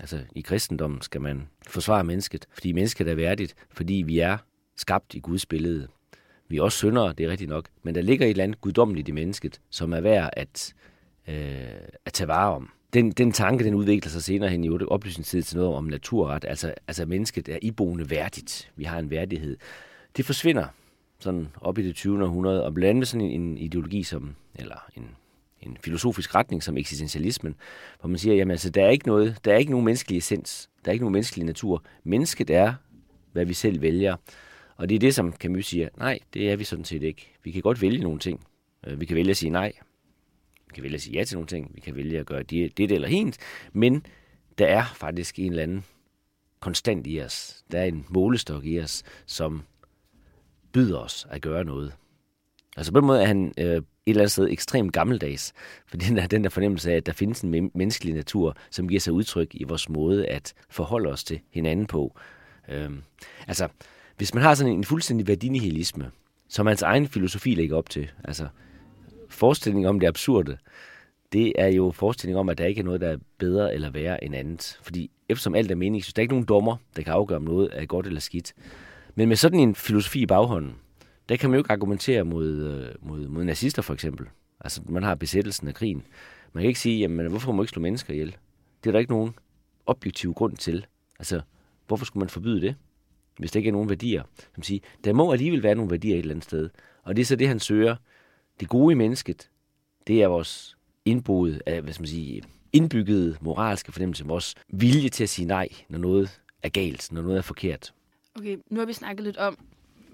Altså 0.00 0.20
i 0.34 0.40
kristendommen 0.40 1.02
skal 1.02 1.20
man 1.20 1.48
forsvare 1.66 2.04
mennesket, 2.04 2.46
fordi 2.52 2.72
mennesket 2.72 3.08
er 3.08 3.14
værdigt, 3.14 3.54
fordi 3.70 4.02
vi 4.06 4.18
er 4.18 4.38
skabt 4.76 5.14
i 5.14 5.18
Guds 5.18 5.46
billede. 5.46 5.88
Vi 6.48 6.56
er 6.56 6.62
også 6.62 6.78
syndere, 6.78 7.12
det 7.12 7.26
er 7.26 7.30
rigtigt 7.30 7.50
nok, 7.50 7.64
men 7.82 7.94
der 7.94 8.00
ligger 8.00 8.26
et 8.26 8.30
eller 8.30 8.44
andet 8.44 8.60
guddommeligt 8.60 9.08
i 9.08 9.12
mennesket, 9.12 9.60
som 9.70 9.92
er 9.92 10.00
værd 10.00 10.30
at, 10.32 10.74
øh, 11.28 11.34
at 12.04 12.12
tage 12.12 12.28
vare 12.28 12.54
om. 12.54 12.70
Den, 12.92 13.10
den 13.10 13.32
tanke, 13.32 13.64
den 13.64 13.74
udvikler 13.74 14.10
sig 14.10 14.22
senere 14.22 14.50
hen 14.50 14.64
i 14.64 14.70
oplysningstiden 14.70 15.44
til 15.44 15.56
noget 15.56 15.74
om 15.74 15.84
naturret, 15.84 16.44
altså, 16.44 16.74
altså 16.88 17.06
mennesket 17.06 17.48
er 17.48 17.58
iboende 17.62 18.10
værdigt. 18.10 18.72
Vi 18.76 18.84
har 18.84 18.98
en 18.98 19.10
værdighed. 19.10 19.56
Det 20.16 20.24
forsvinder 20.24 20.66
sådan 21.18 21.48
op 21.60 21.78
i 21.78 21.82
det 21.82 21.94
20. 21.94 22.24
århundrede, 22.24 22.64
og 22.64 22.74
blandt 22.74 22.90
andet 22.90 23.08
sådan 23.08 23.26
en, 23.26 23.40
en 23.40 23.58
ideologi 23.58 24.02
som, 24.02 24.34
eller 24.54 24.86
en 24.96 25.08
en 25.66 25.76
filosofisk 25.80 26.34
retning 26.34 26.62
som 26.62 26.76
eksistentialismen, 26.76 27.54
hvor 28.00 28.08
man 28.08 28.18
siger, 28.18 28.34
jamen 28.34 28.50
altså, 28.50 28.70
der 28.70 28.84
er 28.84 28.90
ikke 28.90 29.06
noget, 29.06 29.38
der 29.44 29.52
er 29.52 29.56
ikke 29.56 29.70
nogen 29.70 29.84
menneskelig 29.84 30.18
essens, 30.18 30.70
der 30.84 30.90
er 30.90 30.92
ikke 30.92 31.02
nogen 31.02 31.12
menneskelig 31.12 31.46
natur. 31.46 31.82
Mennesket 32.04 32.50
er, 32.50 32.74
hvad 33.32 33.44
vi 33.44 33.54
selv 33.54 33.82
vælger. 33.82 34.16
Og 34.76 34.88
det 34.88 34.94
er 34.94 34.98
det, 34.98 35.14
som 35.14 35.32
Camus 35.32 35.66
siger, 35.66 35.88
nej, 35.98 36.18
det 36.34 36.50
er 36.50 36.56
vi 36.56 36.64
sådan 36.64 36.84
set 36.84 37.02
ikke. 37.02 37.32
Vi 37.42 37.50
kan 37.50 37.62
godt 37.62 37.82
vælge 37.82 38.02
nogle 38.02 38.18
ting. 38.18 38.46
Øh, 38.86 39.00
vi 39.00 39.06
kan 39.06 39.16
vælge 39.16 39.30
at 39.30 39.36
sige 39.36 39.50
nej. 39.50 39.72
Vi 40.66 40.74
kan 40.74 40.82
vælge 40.82 40.94
at 40.94 41.00
sige 41.00 41.18
ja 41.18 41.24
til 41.24 41.36
nogle 41.36 41.46
ting. 41.46 41.70
Vi 41.74 41.80
kan 41.80 41.96
vælge 41.96 42.18
at 42.18 42.26
gøre 42.26 42.42
det, 42.42 42.78
det 42.78 42.92
eller 42.92 43.08
hent. 43.08 43.38
Men 43.72 44.06
der 44.58 44.66
er 44.66 44.84
faktisk 44.94 45.38
en 45.38 45.50
eller 45.50 45.62
anden 45.62 45.84
konstant 46.60 47.06
i 47.06 47.20
os. 47.20 47.64
Der 47.72 47.78
er 47.78 47.84
en 47.84 48.06
målestok 48.08 48.66
i 48.66 48.80
os, 48.80 49.02
som 49.26 49.62
byder 50.72 50.98
os 50.98 51.26
at 51.30 51.42
gøre 51.42 51.64
noget. 51.64 51.92
Altså 52.76 52.92
på 52.92 53.00
den 53.00 53.06
måde 53.06 53.22
er 53.22 53.26
han 53.26 53.52
øh, 53.58 53.64
et 53.66 53.84
eller 54.06 54.22
andet 54.22 54.32
sted 54.32 54.48
ekstremt 54.50 54.92
gammeldags, 54.92 55.52
for 55.86 55.96
den 55.96 56.16
der, 56.16 56.26
den 56.26 56.44
der 56.44 56.50
fornemmelse 56.50 56.92
af, 56.92 56.96
at 56.96 57.06
der 57.06 57.12
findes 57.12 57.40
en 57.40 57.70
menneskelig 57.74 58.14
natur, 58.14 58.56
som 58.70 58.88
giver 58.88 59.00
sig 59.00 59.12
udtryk 59.12 59.48
i 59.54 59.64
vores 59.64 59.88
måde 59.88 60.26
at 60.26 60.54
forholde 60.70 61.10
os 61.10 61.24
til 61.24 61.40
hinanden 61.50 61.86
på. 61.86 62.18
Øh, 62.68 62.90
altså, 63.46 63.68
hvis 64.16 64.34
man 64.34 64.42
har 64.42 64.54
sådan 64.54 64.72
en 64.72 64.84
fuldstændig 64.84 65.26
værdinihilisme, 65.26 66.10
som 66.48 66.66
hans 66.66 66.82
egen 66.82 67.08
filosofi 67.08 67.54
lægger 67.54 67.76
op 67.76 67.90
til, 67.90 68.10
altså 68.24 68.48
forestillingen 69.28 69.88
om 69.88 70.00
det 70.00 70.06
absurde, 70.06 70.58
det 71.32 71.52
er 71.58 71.66
jo 71.66 71.90
forestillingen 71.90 72.40
om, 72.40 72.48
at 72.48 72.58
der 72.58 72.66
ikke 72.66 72.80
er 72.80 72.84
noget, 72.84 73.00
der 73.00 73.08
er 73.08 73.16
bedre 73.38 73.74
eller 73.74 73.90
værre 73.90 74.24
end 74.24 74.36
andet. 74.36 74.78
Fordi 74.82 75.10
eftersom 75.28 75.54
alt 75.54 75.70
er 75.70 75.74
mening, 75.74 76.04
så 76.04 76.12
der 76.16 76.20
er 76.20 76.22
ikke 76.22 76.34
nogen 76.34 76.46
dommer, 76.46 76.76
der 76.96 77.02
kan 77.02 77.12
afgøre, 77.12 77.36
om 77.36 77.42
noget 77.42 77.68
er 77.72 77.86
godt 77.86 78.06
eller 78.06 78.20
skidt. 78.20 78.52
Men 79.14 79.28
med 79.28 79.36
sådan 79.36 79.60
en 79.60 79.74
filosofi 79.74 80.20
i 80.20 80.26
baghånden, 80.26 80.74
der 81.28 81.36
kan 81.36 81.50
man 81.50 81.56
jo 81.56 81.60
ikke 81.60 81.72
argumentere 81.72 82.24
mod, 82.24 82.46
øh, 82.46 83.08
mod, 83.08 83.28
mod 83.28 83.44
nazister 83.44 83.82
for 83.82 83.94
eksempel. 83.94 84.26
Altså, 84.60 84.82
man 84.88 85.02
har 85.02 85.14
besættelsen 85.14 85.68
af 85.68 85.74
krigen. 85.74 86.02
Man 86.52 86.62
kan 86.62 86.68
ikke 86.68 86.80
sige, 86.80 86.98
jamen, 86.98 87.26
hvorfor 87.26 87.52
må 87.52 87.56
man 87.56 87.62
ikke 87.62 87.70
slå 87.70 87.82
mennesker 87.82 88.12
ihjel? 88.12 88.36
Det 88.84 88.90
er 88.90 88.92
der 88.92 88.98
ikke 88.98 89.12
nogen 89.12 89.34
objektiv 89.86 90.34
grund 90.34 90.56
til. 90.56 90.86
Altså, 91.18 91.40
hvorfor 91.86 92.04
skulle 92.04 92.20
man 92.20 92.28
forbyde 92.28 92.60
det, 92.60 92.74
hvis 93.38 93.52
der 93.52 93.58
ikke 93.58 93.68
er 93.68 93.72
nogen 93.72 93.88
værdier? 93.88 94.22
Som 94.54 94.62
siger, 94.62 94.80
der 95.04 95.12
må 95.12 95.32
alligevel 95.32 95.62
være 95.62 95.74
nogle 95.74 95.90
værdier 95.90 96.14
et 96.14 96.18
eller 96.18 96.34
andet 96.34 96.44
sted. 96.44 96.70
Og 97.02 97.16
det 97.16 97.22
er 97.22 97.26
så 97.26 97.36
det, 97.36 97.48
han 97.48 97.60
søger. 97.60 97.96
Det 98.60 98.68
gode 98.68 98.92
i 98.92 98.94
mennesket, 98.96 99.50
det 100.06 100.22
er 100.22 100.26
vores 100.26 100.76
indboet, 101.04 101.62
af, 101.66 101.82
hvad 101.82 101.92
skal 101.92 102.02
man 102.02 102.08
sige, 102.08 102.42
indbyggede 102.72 103.36
moralske 103.40 103.92
fornemmelse, 103.92 104.24
vores 104.26 104.54
vilje 104.68 105.08
til 105.08 105.22
at 105.22 105.28
sige 105.28 105.46
nej, 105.46 105.68
når 105.88 105.98
noget 105.98 106.40
er 106.62 106.68
galt, 106.68 107.12
når 107.12 107.22
noget 107.22 107.38
er 107.38 107.42
forkert. 107.42 107.94
Okay, 108.36 108.58
nu 108.70 108.78
har 108.78 108.86
vi 108.86 108.92
snakket 108.92 109.24
lidt 109.24 109.36
om 109.36 109.58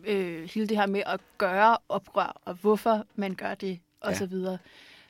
øh, 0.06 0.48
hele 0.54 0.66
det 0.66 0.76
her 0.76 0.86
med 0.86 1.02
at 1.06 1.20
gøre 1.38 1.76
oprør, 1.88 2.40
og 2.44 2.54
hvorfor 2.54 3.06
man 3.14 3.34
gør 3.34 3.54
det, 3.54 3.78
og 4.00 4.10
ja. 4.10 4.18
så 4.18 4.26
videre. 4.26 4.58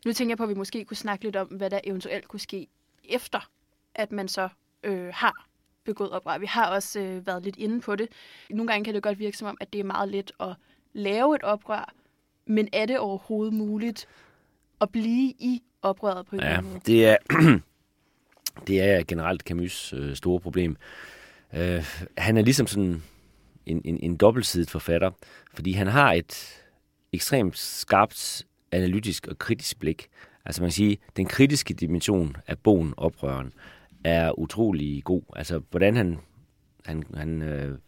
Nu 0.05 0.13
tænker 0.13 0.31
jeg 0.31 0.39
på, 0.39 0.43
at 0.43 0.49
vi 0.49 0.55
måske 0.55 0.85
kunne 0.85 0.97
snakke 0.97 1.25
lidt 1.25 1.37
om, 1.37 1.47
hvad 1.47 1.71
der 1.71 1.81
eventuelt 1.85 2.29
kunne 2.29 2.41
ske 2.41 2.67
efter, 3.05 3.51
at 3.95 4.13
man 4.13 4.29
så 4.29 4.49
øh, 4.83 5.09
har 5.15 5.47
begået 5.91 6.11
oprør. 6.11 6.39
Vi 6.39 6.47
har 6.47 6.67
også 6.67 7.01
øh, 7.01 7.27
været 7.27 7.43
lidt 7.43 7.57
inde 7.57 7.81
på 7.81 7.97
det. 7.97 8.09
Nogle 8.51 8.73
gange 8.73 8.85
kan 8.85 8.95
det 8.95 9.03
godt 9.03 9.19
virke 9.19 9.37
som 9.37 9.49
om, 9.49 9.57
at 9.61 9.73
det 9.73 9.81
er 9.81 9.85
meget 9.85 10.09
let 10.09 10.33
at 10.41 10.55
lave 10.93 11.37
et 11.37 11.43
oprør, 11.43 11.95
men 12.47 12.69
er 12.73 12.87
det 12.87 12.99
overhovedet 12.99 13.55
muligt 13.55 14.09
at 14.81 14.91
blive 14.91 15.35
i 15.39 15.63
oprøret 15.83 16.27
på 16.27 16.37
en 16.37 16.43
ja, 16.43 16.61
måde? 16.61 16.81
det 16.87 17.07
er, 17.07 17.17
det 18.67 18.81
er 18.81 19.03
generelt 19.09 19.51
Camus' 19.51 19.97
øh, 19.97 20.17
store 20.17 20.41
problem. 20.41 20.77
Øh, 21.55 21.85
han 22.19 22.37
er 22.37 22.43
ligesom 22.43 22.67
sådan 22.67 23.03
en, 23.67 23.83
en, 23.85 23.99
en 24.03 24.17
dobbeltsidet 24.17 24.71
forfatter, 24.71 25.11
fordi 25.55 25.73
han 25.73 25.87
har 25.87 26.13
et 26.13 26.63
ekstremt 27.13 27.59
skarpt 27.59 28.47
analytisk 28.73 29.27
og 29.27 29.39
kritisk 29.39 29.79
blik. 29.79 30.09
Altså 30.45 30.63
man 30.63 30.69
kan 30.69 30.73
sige, 30.73 30.99
den 31.17 31.27
kritiske 31.27 31.75
dimension 31.75 32.37
af 32.47 32.59
bogen 32.59 32.95
Oprøren 32.97 33.53
er 34.05 34.39
utrolig 34.39 35.05
god. 35.05 35.23
Altså 35.37 35.61
hvordan 35.71 35.97
han, 35.97 36.19
han, 36.85 37.05
han 37.15 37.43
øh, 37.43 37.79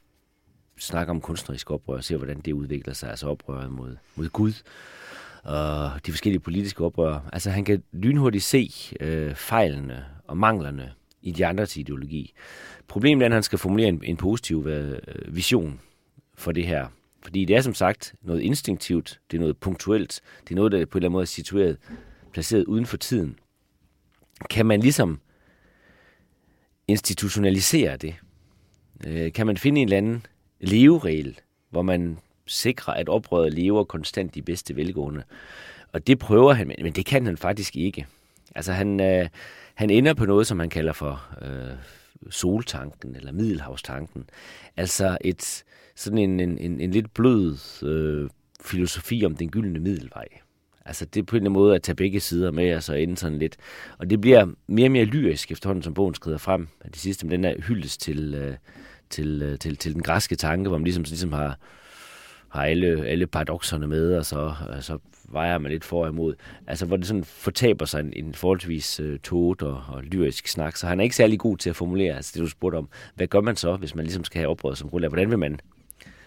snakker 0.79 1.15
om 1.15 1.21
kunstnerisk 1.21 1.71
oprør 1.71 1.97
og 1.97 2.05
ser, 2.05 2.17
hvordan 2.17 2.41
det 2.41 2.53
udvikler 2.53 2.95
sig, 2.95 3.11
altså 3.11 3.27
oprøret 3.27 3.73
mod, 3.73 3.97
mod 4.17 4.29
Gud 4.29 4.53
og 5.43 5.91
de 6.07 6.13
forskellige 6.13 6.41
politiske 6.41 6.85
oprør. 6.85 7.29
Altså 7.33 7.51
han 7.51 7.65
kan 7.65 7.83
lynhurtigt 7.93 8.45
se 8.45 8.71
øh, 9.01 9.35
fejlene 9.35 10.05
og 10.27 10.37
manglerne 10.37 10.93
i 11.23 11.31
de 11.31 11.47
andres 11.47 11.77
ideologi. 11.77 12.33
Problemet 12.89 13.23
er, 13.23 13.27
at 13.27 13.33
han 13.33 13.43
skal 13.43 13.59
formulere 13.59 13.89
en, 13.89 14.01
en 14.05 14.17
positiv 14.17 14.67
øh, 14.67 14.99
vision 15.29 15.81
for 16.35 16.53
det 16.53 16.67
her. 16.67 16.87
Fordi 17.23 17.45
det 17.45 17.57
er 17.57 17.61
som 17.61 17.75
sagt 17.75 18.15
noget 18.23 18.41
instinktivt, 18.41 19.21
det 19.31 19.37
er 19.37 19.41
noget 19.41 19.57
punktuelt, 19.57 20.21
det 20.45 20.51
er 20.51 20.55
noget, 20.55 20.73
der 20.73 20.87
på 20.87 20.99
en 20.99 21.01
eller 21.01 21.09
anden 21.09 21.13
måde 21.13 21.23
er 21.23 21.27
situeret, 21.27 21.77
placeret 22.33 22.65
uden 22.65 22.87
for 22.87 22.97
tiden. 22.97 23.39
Kan 24.51 24.67
man 24.67 24.81
ligesom 24.81 25.21
institutionalisere 26.89 27.97
det? 27.97 28.15
Øh, 29.07 29.33
kan 29.33 29.47
man 29.47 29.57
finde 29.57 29.81
en 29.81 29.87
eller 29.87 29.99
anden 29.99 30.27
leveregel, 30.61 31.41
hvor 31.71 31.83
man 31.83 32.19
sikrer, 32.47 32.95
at 32.95 33.09
oprøret 33.09 33.55
lever 33.55 33.85
konstant 33.85 34.37
i 34.37 34.41
bedste 34.41 34.77
velgående? 34.77 35.23
Og 35.93 36.07
det 36.07 36.19
prøver 36.19 36.53
han, 36.53 36.73
men 36.83 36.93
det 36.93 37.07
kan 37.07 37.27
han 37.27 37.37
faktisk 37.37 37.77
ikke. 37.77 38.07
Altså 38.55 38.73
han, 38.73 39.01
øh, 39.01 39.29
han 39.75 39.91
ender 39.91 40.15
på 40.15 40.27
noget, 40.27 40.47
som 40.47 40.61
han 40.61 40.71
kalder 40.71 40.93
for 40.93 41.25
øh, 41.43 41.77
soltanken 42.31 43.17
eller 43.17 43.33
middelhavstanken. 43.33 44.25
Altså 44.77 45.19
et, 45.21 45.65
sådan 45.95 46.19
en, 46.19 46.41
en, 46.41 46.59
en, 46.59 46.81
en 46.81 46.91
lidt 46.91 47.15
blød 47.15 47.57
øh, 47.83 48.31
filosofi 48.65 49.25
om 49.25 49.37
den 49.37 49.51
gyldne 49.51 49.79
middelvej. 49.79 50.29
Altså 50.85 51.05
det 51.05 51.21
er 51.21 51.25
på 51.25 51.37
en 51.37 51.41
eller 51.41 51.51
anden 51.51 51.61
måde 51.63 51.75
at 51.75 51.83
tage 51.83 51.97
begge 51.97 52.21
sider 52.21 52.51
med, 52.51 52.75
og 52.75 52.83
så 52.83 52.95
ende 52.95 53.17
sådan 53.17 53.39
lidt. 53.39 53.57
Og 53.99 54.11
det 54.11 54.21
bliver 54.21 54.47
mere 54.67 54.87
og 54.87 54.93
mere 54.93 55.05
lyrisk 55.05 55.53
efterhånden, 55.53 55.83
som 55.83 55.95
bogen 55.95 56.15
skrider 56.15 56.39
frem. 56.39 56.69
Det 56.85 56.97
sidste 56.97 57.27
med 57.27 57.33
den 57.33 57.45
der 57.45 57.55
hyldes 57.61 57.97
til, 57.97 58.35
øh, 58.35 58.55
til, 59.11 59.43
øh, 59.43 59.59
til, 59.59 59.77
til 59.77 59.95
den 59.95 60.03
græske 60.03 60.37
tanke, 60.37 60.69
hvor 60.69 60.79
man 60.79 60.85
ligesom, 60.85 61.03
ligesom 61.03 61.33
har, 61.33 61.59
har 62.49 62.65
alle, 62.65 63.07
alle 63.07 63.27
paradoxerne 63.27 63.87
med, 63.87 64.17
og 64.17 64.27
så, 64.27 64.55
og 64.69 64.85
så 64.85 64.99
vejer 65.29 65.59
man 65.59 65.73
lidt 65.73 65.85
for 65.85 66.03
og 66.03 66.09
imod. 66.09 66.35
Altså, 66.67 66.87
hvor 66.87 66.97
det 66.97 67.07
sådan 67.07 67.25
fortaber 67.25 67.85
sig 67.85 68.01
en, 68.01 68.13
en 68.17 68.35
forholdsvis 68.35 69.01
øh, 69.01 69.13
uh, 69.13 69.19
tot 69.19 69.63
og, 69.63 69.83
og 69.89 70.03
lyrisk 70.03 70.49
snak. 70.49 70.77
Så 70.77 70.87
han 70.87 71.01
er 71.01 71.05
ikke 71.05 71.17
særlig 71.17 71.39
god 71.39 71.57
til 71.57 71.71
at 71.71 71.77
formulere, 71.77 72.17
altså 72.17 72.33
det 72.35 72.43
du 72.43 72.49
spurgte 72.49 72.77
om. 72.77 72.89
Hvad 73.15 73.27
gør 73.27 73.41
man 73.41 73.57
så, 73.57 73.77
hvis 73.77 73.95
man 73.95 74.05
ligesom 74.05 74.25
skal 74.25 74.39
have 74.39 74.49
oprøret 74.49 74.79
som 74.79 74.89
grundlag? 74.91 75.09
Hvordan 75.09 75.31
vil 75.31 75.39
man, 75.39 75.61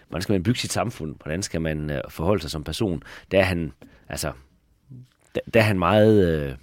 hvordan 0.08 0.22
skal 0.22 0.32
man 0.32 0.42
bygge 0.42 0.60
sit 0.60 0.72
samfund? 0.72 1.14
Hvordan 1.22 1.42
skal 1.42 1.60
man 1.60 1.90
øh, 1.90 2.00
forholde 2.08 2.42
sig 2.42 2.50
som 2.50 2.64
person? 2.64 3.02
Der 3.30 3.38
er 3.38 3.44
han, 3.44 3.72
altså, 4.08 4.32
der, 5.36 5.50
der 5.54 5.60
er 5.60 5.64
han 5.64 5.78
meget 5.78 6.26
øh, 6.28 6.56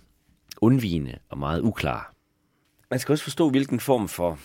undvigende 0.62 1.18
og 1.30 1.38
meget 1.38 1.62
uklar. 1.62 2.14
Man 2.90 3.00
skal 3.00 3.14
også 3.14 3.24
forstå, 3.24 3.50
hvilken 3.50 3.80
form 3.80 4.08
for 4.08 4.40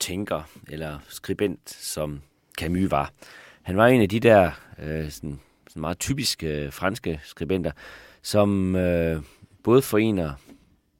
tænker 0.00 0.42
eller 0.68 0.98
skribent, 1.08 1.70
som 1.70 2.20
Camus 2.58 2.90
var. 2.90 3.12
Han 3.62 3.76
var 3.76 3.86
en 3.86 4.02
af 4.02 4.08
de 4.08 4.20
der 4.20 4.50
øh, 4.78 5.10
sådan, 5.10 5.40
sådan 5.68 5.80
meget 5.80 5.98
typiske 5.98 6.46
øh, 6.46 6.72
franske 6.72 7.20
skribenter, 7.24 7.70
som 8.22 8.76
øh, 8.76 9.22
både 9.64 9.82
forener 9.82 10.32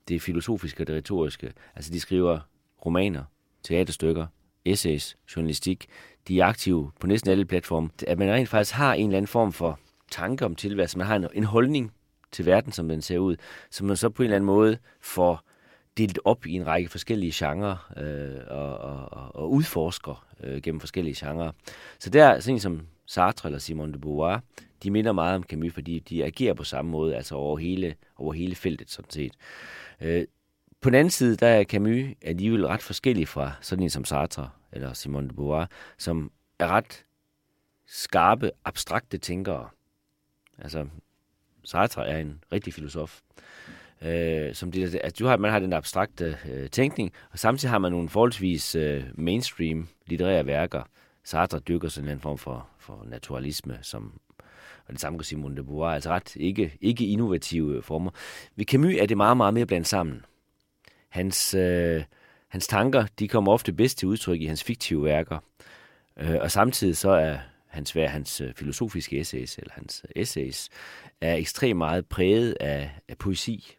det 0.09 0.23
filosofiske 0.23 0.83
og 0.83 0.87
det 0.87 0.97
retoriske. 0.97 1.53
Altså 1.77 1.93
de 1.93 2.01
skriver 2.01 2.41
romaner, 2.87 3.25
teaterstykker, 3.63 4.27
essays, 4.65 5.17
journalistik. 5.37 5.87
De 6.29 6.41
er 6.41 6.47
aktive 6.47 6.91
på 7.01 7.07
næsten 7.07 7.31
alle 7.31 7.45
platforme. 7.45 7.91
At 8.07 8.19
man 8.19 8.33
rent 8.33 8.49
faktisk 8.49 8.75
har 8.75 8.95
en 8.95 9.07
eller 9.07 9.17
anden 9.17 9.29
form 9.29 9.53
for 9.53 9.79
tanke 10.11 10.45
om 10.45 10.55
tilværelsen. 10.55 10.99
Man 10.99 11.07
har 11.07 11.17
en, 11.17 11.27
en 11.35 11.45
holdning 11.45 11.93
til 12.33 12.47
verden, 12.47 12.73
som 12.73 12.89
den 12.89 13.03
ser 13.03 13.19
ud, 13.19 13.37
som 13.71 13.87
man 13.87 13.97
så 13.97 14.09
på 14.09 14.23
en 14.23 14.25
eller 14.25 14.37
anden 14.37 14.47
måde 14.47 14.79
får 15.01 15.43
delt 15.99 16.19
op 16.25 16.47
i 16.47 16.53
en 16.53 16.67
række 16.67 16.89
forskellige 16.89 17.33
genrer 17.35 17.93
øh, 17.97 18.57
og, 18.59 18.79
og, 18.79 19.35
og 19.35 19.51
udforsker 19.53 20.27
øh, 20.43 20.63
gennem 20.63 20.81
forskellige 20.81 21.27
genrer. 21.27 21.53
Så 21.99 22.11
der, 22.11 22.41
sådan 22.41 22.61
som 22.61 22.87
Sartre 23.07 23.49
eller 23.49 23.59
Simone 23.59 23.93
de 23.93 23.99
Beauvoir, 23.99 24.41
de 24.83 24.91
minder 24.91 25.13
meget 25.13 25.37
om 25.37 25.43
Camus, 25.43 25.73
fordi 25.73 25.99
de 25.99 26.25
agerer 26.25 26.55
på 26.55 26.65
samme 26.65 26.91
måde, 26.91 27.17
altså 27.17 27.35
over 27.35 27.59
hele, 27.59 27.95
over 28.17 28.33
hele 28.33 28.55
feltet 28.55 28.91
sådan 28.91 29.11
set. 29.11 29.33
Øh, 30.01 30.25
på 30.81 30.91
den 30.91 30.95
anden 30.95 31.11
side, 31.11 31.37
der 31.37 31.47
er 31.47 31.65
Camus 31.65 32.05
alligevel 32.23 32.67
ret 32.67 32.83
forskellig 32.83 33.29
fra 33.29 33.53
sådan 33.61 33.83
en 33.83 33.91
som 33.91 34.05
Sartre 34.05 34.51
eller 34.73 34.93
Simone 34.93 35.29
de 35.29 35.35
Beauvoir, 35.35 35.71
som 35.99 36.31
er 36.59 36.69
ret 36.69 37.05
skarpe, 37.87 38.51
abstrakte 38.65 39.19
tænkere. 39.19 39.69
Altså, 40.59 40.87
Sartre 41.69 42.09
er 42.09 42.19
en 42.19 42.41
rigtig 42.53 42.75
filosof. 42.75 43.21
Øh, 44.03 44.55
som 44.55 44.73
det, 44.73 44.95
at 44.95 45.19
du 45.19 45.27
har, 45.27 45.37
man 45.37 45.51
har 45.51 45.59
den 45.59 45.73
abstrakte 45.73 46.37
øh, 46.51 46.71
tænkning, 46.71 47.13
og 47.33 47.39
samtidig 47.39 47.71
har 47.71 47.79
man 47.79 47.93
nogle 47.93 48.09
forholdsvis 48.09 48.75
øh, 48.75 49.05
mainstream 49.15 49.89
litterære 50.07 50.47
værker. 50.47 50.83
Sartre 51.25 51.59
dykker 51.59 51.89
sådan 51.89 52.11
en 52.11 52.21
form 52.21 52.39
for, 52.39 52.69
for 52.79 53.07
naturalisme, 53.09 53.79
som 53.83 54.21
og 54.89 54.93
det 54.93 55.01
samme 55.01 55.19
kan 55.19 55.25
Simone 55.25 55.57
de 55.57 55.63
Beauvoir, 55.63 55.95
altså 55.95 56.11
ret 56.11 56.37
ikke, 56.37 56.73
ikke 56.81 57.07
innovative 57.07 57.77
øh, 57.77 57.83
former. 57.83 58.11
Ved 58.57 58.65
Camus 58.65 58.95
er 58.95 59.07
det 59.07 59.17
meget, 59.17 59.37
meget 59.37 59.55
mere 59.55 59.67
blandt 59.67 59.87
sammen. 59.87 60.25
Hans, 61.09 61.55
øh, 61.55 62.05
hans 62.49 62.67
tanker, 62.67 63.07
de 63.19 63.29
kommer 63.29 63.53
ofte 63.53 63.73
bedst 63.73 63.99
til 63.99 64.09
udtryk 64.09 64.41
i 64.41 64.47
hans 64.47 64.65
fiktive 64.65 65.05
værker, 65.05 65.39
øh, 66.17 66.37
og 66.41 66.51
samtidig 66.51 66.97
så 66.97 67.11
er 67.11 67.39
hans, 67.69 67.93
hans 67.93 68.41
øh, 68.41 68.55
filosofiske 68.55 69.21
essays, 69.21 69.59
eller 69.59 69.73
hans 69.73 70.05
øh, 70.05 70.23
essays, 70.23 70.69
er 71.21 71.35
ekstremt 71.35 71.79
meget 71.79 72.07
præget 72.07 72.57
af, 72.61 72.91
af 73.09 73.19
poesi, 73.19 73.77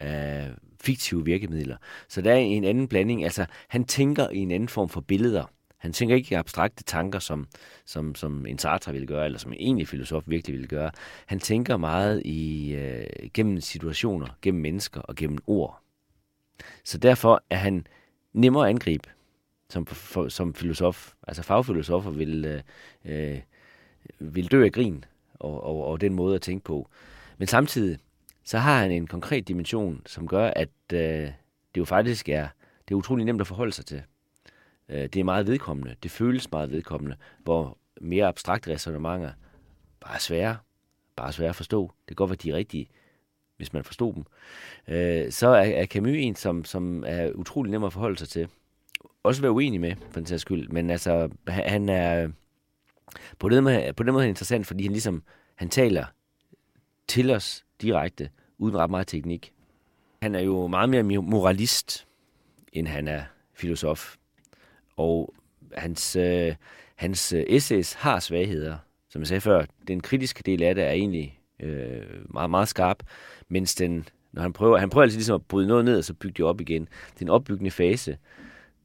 af 0.00 0.50
fiktive 0.80 1.24
virkemidler. 1.24 1.76
Så 2.08 2.20
der 2.20 2.32
er 2.32 2.36
en 2.36 2.64
anden 2.64 2.88
blanding. 2.88 3.24
Altså, 3.24 3.46
han 3.68 3.84
tænker 3.84 4.28
i 4.30 4.38
en 4.38 4.50
anden 4.50 4.68
form 4.68 4.88
for 4.88 5.00
billeder. 5.00 5.44
Han 5.76 5.92
tænker 5.92 6.16
ikke 6.16 6.32
i 6.32 6.34
abstrakte 6.34 6.84
tanker, 6.84 7.18
som, 7.18 7.46
som, 7.84 8.14
som 8.14 8.46
en 8.46 8.58
Sartre 8.58 8.92
ville 8.92 9.06
gøre, 9.06 9.24
eller 9.24 9.38
som 9.38 9.52
en 9.52 9.58
egentlig 9.60 9.88
filosof 9.88 10.22
virkelig 10.26 10.54
ville 10.54 10.68
gøre. 10.68 10.90
Han 11.26 11.40
tænker 11.40 11.76
meget 11.76 12.22
i 12.24 12.72
øh, 12.74 13.06
gennem 13.34 13.60
situationer, 13.60 14.26
gennem 14.42 14.62
mennesker 14.62 15.00
og 15.00 15.14
gennem 15.14 15.38
ord. 15.46 15.82
Så 16.84 16.98
derfor 16.98 17.44
er 17.50 17.56
han 17.56 17.86
nemmere 18.32 18.64
at 18.64 18.70
angribe 18.70 19.08
som, 19.70 19.86
for, 19.86 20.28
som 20.28 20.54
filosof. 20.54 21.12
Altså 21.28 21.42
fagfilosofer 21.42 22.10
vil, 22.10 22.44
øh, 22.44 22.62
øh, 23.04 23.40
vil 24.18 24.50
dø 24.50 24.64
af 24.64 24.72
grin 24.72 25.04
og, 25.34 25.64
og, 25.64 25.84
og 25.86 26.00
den 26.00 26.14
måde 26.14 26.34
at 26.34 26.42
tænke 26.42 26.64
på. 26.64 26.88
Men 27.38 27.48
samtidig, 27.48 27.98
så 28.44 28.58
har 28.58 28.78
han 28.78 28.90
en 28.90 29.06
konkret 29.06 29.48
dimension, 29.48 30.02
som 30.06 30.28
gør, 30.28 30.52
at 30.56 30.68
øh, 30.92 30.98
det 31.74 31.76
jo 31.76 31.84
faktisk 31.84 32.28
er, 32.28 32.48
det 32.88 32.94
er 32.94 32.98
utrolig 32.98 33.24
nemt 33.24 33.40
at 33.40 33.46
forholde 33.46 33.72
sig 33.72 33.86
til. 33.86 34.02
Øh, 34.88 35.02
det 35.02 35.16
er 35.16 35.24
meget 35.24 35.46
vedkommende. 35.46 35.94
Det 36.02 36.10
føles 36.10 36.50
meget 36.52 36.70
vedkommende, 36.70 37.16
hvor 37.44 37.78
mere 38.00 38.26
abstrakte 38.26 38.72
resonemanger 38.74 39.30
bare 40.00 40.14
er 40.14 40.18
svære. 40.18 40.56
Bare 41.16 41.32
svære 41.32 41.48
at 41.48 41.56
forstå. 41.56 41.82
Det 41.82 42.06
kan 42.06 42.16
godt 42.16 42.30
være, 42.30 42.36
de 42.42 42.50
er 42.50 42.56
rigtige, 42.56 42.88
hvis 43.56 43.72
man 43.72 43.84
forstår 43.84 44.12
dem. 44.12 44.24
Øh, 44.88 45.32
så 45.32 45.48
er, 45.48 45.62
er 45.62 45.86
Camus 45.86 46.16
en, 46.16 46.36
som, 46.36 46.64
som 46.64 47.04
er 47.06 47.32
utrolig 47.32 47.70
nem 47.70 47.84
at 47.84 47.92
forholde 47.92 48.18
sig 48.18 48.28
til. 48.28 48.48
Også 49.22 49.40
være 49.40 49.52
uenig 49.52 49.80
med, 49.80 49.96
for 50.10 50.20
den 50.20 50.26
sags 50.26 50.42
skyld. 50.42 50.68
Men 50.68 50.90
altså, 50.90 51.30
han 51.48 51.88
er 51.88 52.28
på 53.38 53.48
den 53.48 53.64
måde, 53.64 53.92
på 53.96 54.02
den 54.02 54.12
måde 54.12 54.24
er 54.24 54.28
interessant, 54.28 54.66
fordi 54.66 54.82
han 54.82 54.92
ligesom, 54.92 55.22
han 55.54 55.68
taler 55.68 56.04
til 57.08 57.30
os 57.30 57.64
direkte, 57.82 58.30
uden 58.58 58.76
ret 58.76 58.90
meget 58.90 59.06
teknik. 59.06 59.52
Han 60.22 60.34
er 60.34 60.40
jo 60.40 60.66
meget 60.66 60.88
mere 60.88 61.02
moralist, 61.22 62.06
end 62.72 62.86
han 62.86 63.08
er 63.08 63.22
filosof. 63.54 64.16
Og 64.96 65.34
hans, 65.74 66.16
øh, 66.16 66.54
hans 66.96 67.32
essays 67.32 67.92
har 67.92 68.20
svagheder. 68.20 68.76
Som 69.08 69.20
jeg 69.20 69.26
sagde 69.26 69.40
før, 69.40 69.64
den 69.88 70.00
kritiske 70.00 70.42
del 70.46 70.62
af 70.62 70.74
det 70.74 70.84
er 70.84 70.90
egentlig 70.90 71.40
øh, 71.60 72.02
meget, 72.34 72.50
meget 72.50 72.68
skarp, 72.68 73.02
mens 73.48 73.74
den, 73.74 74.08
når 74.32 74.42
han 74.42 74.52
prøver, 74.52 74.78
han 74.78 74.90
prøver 74.90 75.02
altså 75.02 75.18
ligesom 75.18 75.34
at 75.34 75.46
bryde 75.46 75.68
noget 75.68 75.84
ned, 75.84 75.98
og 75.98 76.04
så 76.04 76.14
bygge 76.14 76.34
det 76.36 76.44
op 76.44 76.60
igen. 76.60 76.82
Det 76.82 77.20
er 77.20 77.24
en 77.24 77.28
opbyggende 77.28 77.70
fase, 77.70 78.16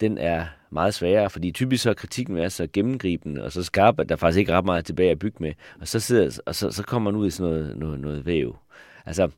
den 0.01 0.17
er 0.17 0.45
meget 0.69 0.93
sværere, 0.93 1.29
fordi 1.29 1.51
typisk 1.51 1.83
så 1.83 1.89
er 1.89 1.93
kritikken 1.93 2.37
er 2.37 2.49
så 2.49 2.67
gennemgribende 2.73 3.43
og 3.43 3.51
så 3.51 3.63
skarp, 3.63 3.99
at 3.99 4.09
der 4.09 4.15
faktisk 4.15 4.39
ikke 4.39 4.51
er 4.51 4.57
ret 4.57 4.65
meget 4.65 4.85
tilbage 4.85 5.11
at 5.11 5.19
bygge 5.19 5.37
med. 5.39 5.53
Og 5.81 5.87
så, 5.87 5.99
sidder, 5.99 6.39
og 6.45 6.55
så, 6.55 6.71
så 6.71 6.83
kommer 6.83 7.11
man 7.11 7.19
ud 7.19 7.27
i 7.27 7.31
sådan 7.31 7.51
noget, 7.51 7.77
noget, 7.77 7.99
noget 7.99 8.25
væv. 8.25 8.57
Altså, 9.05 9.29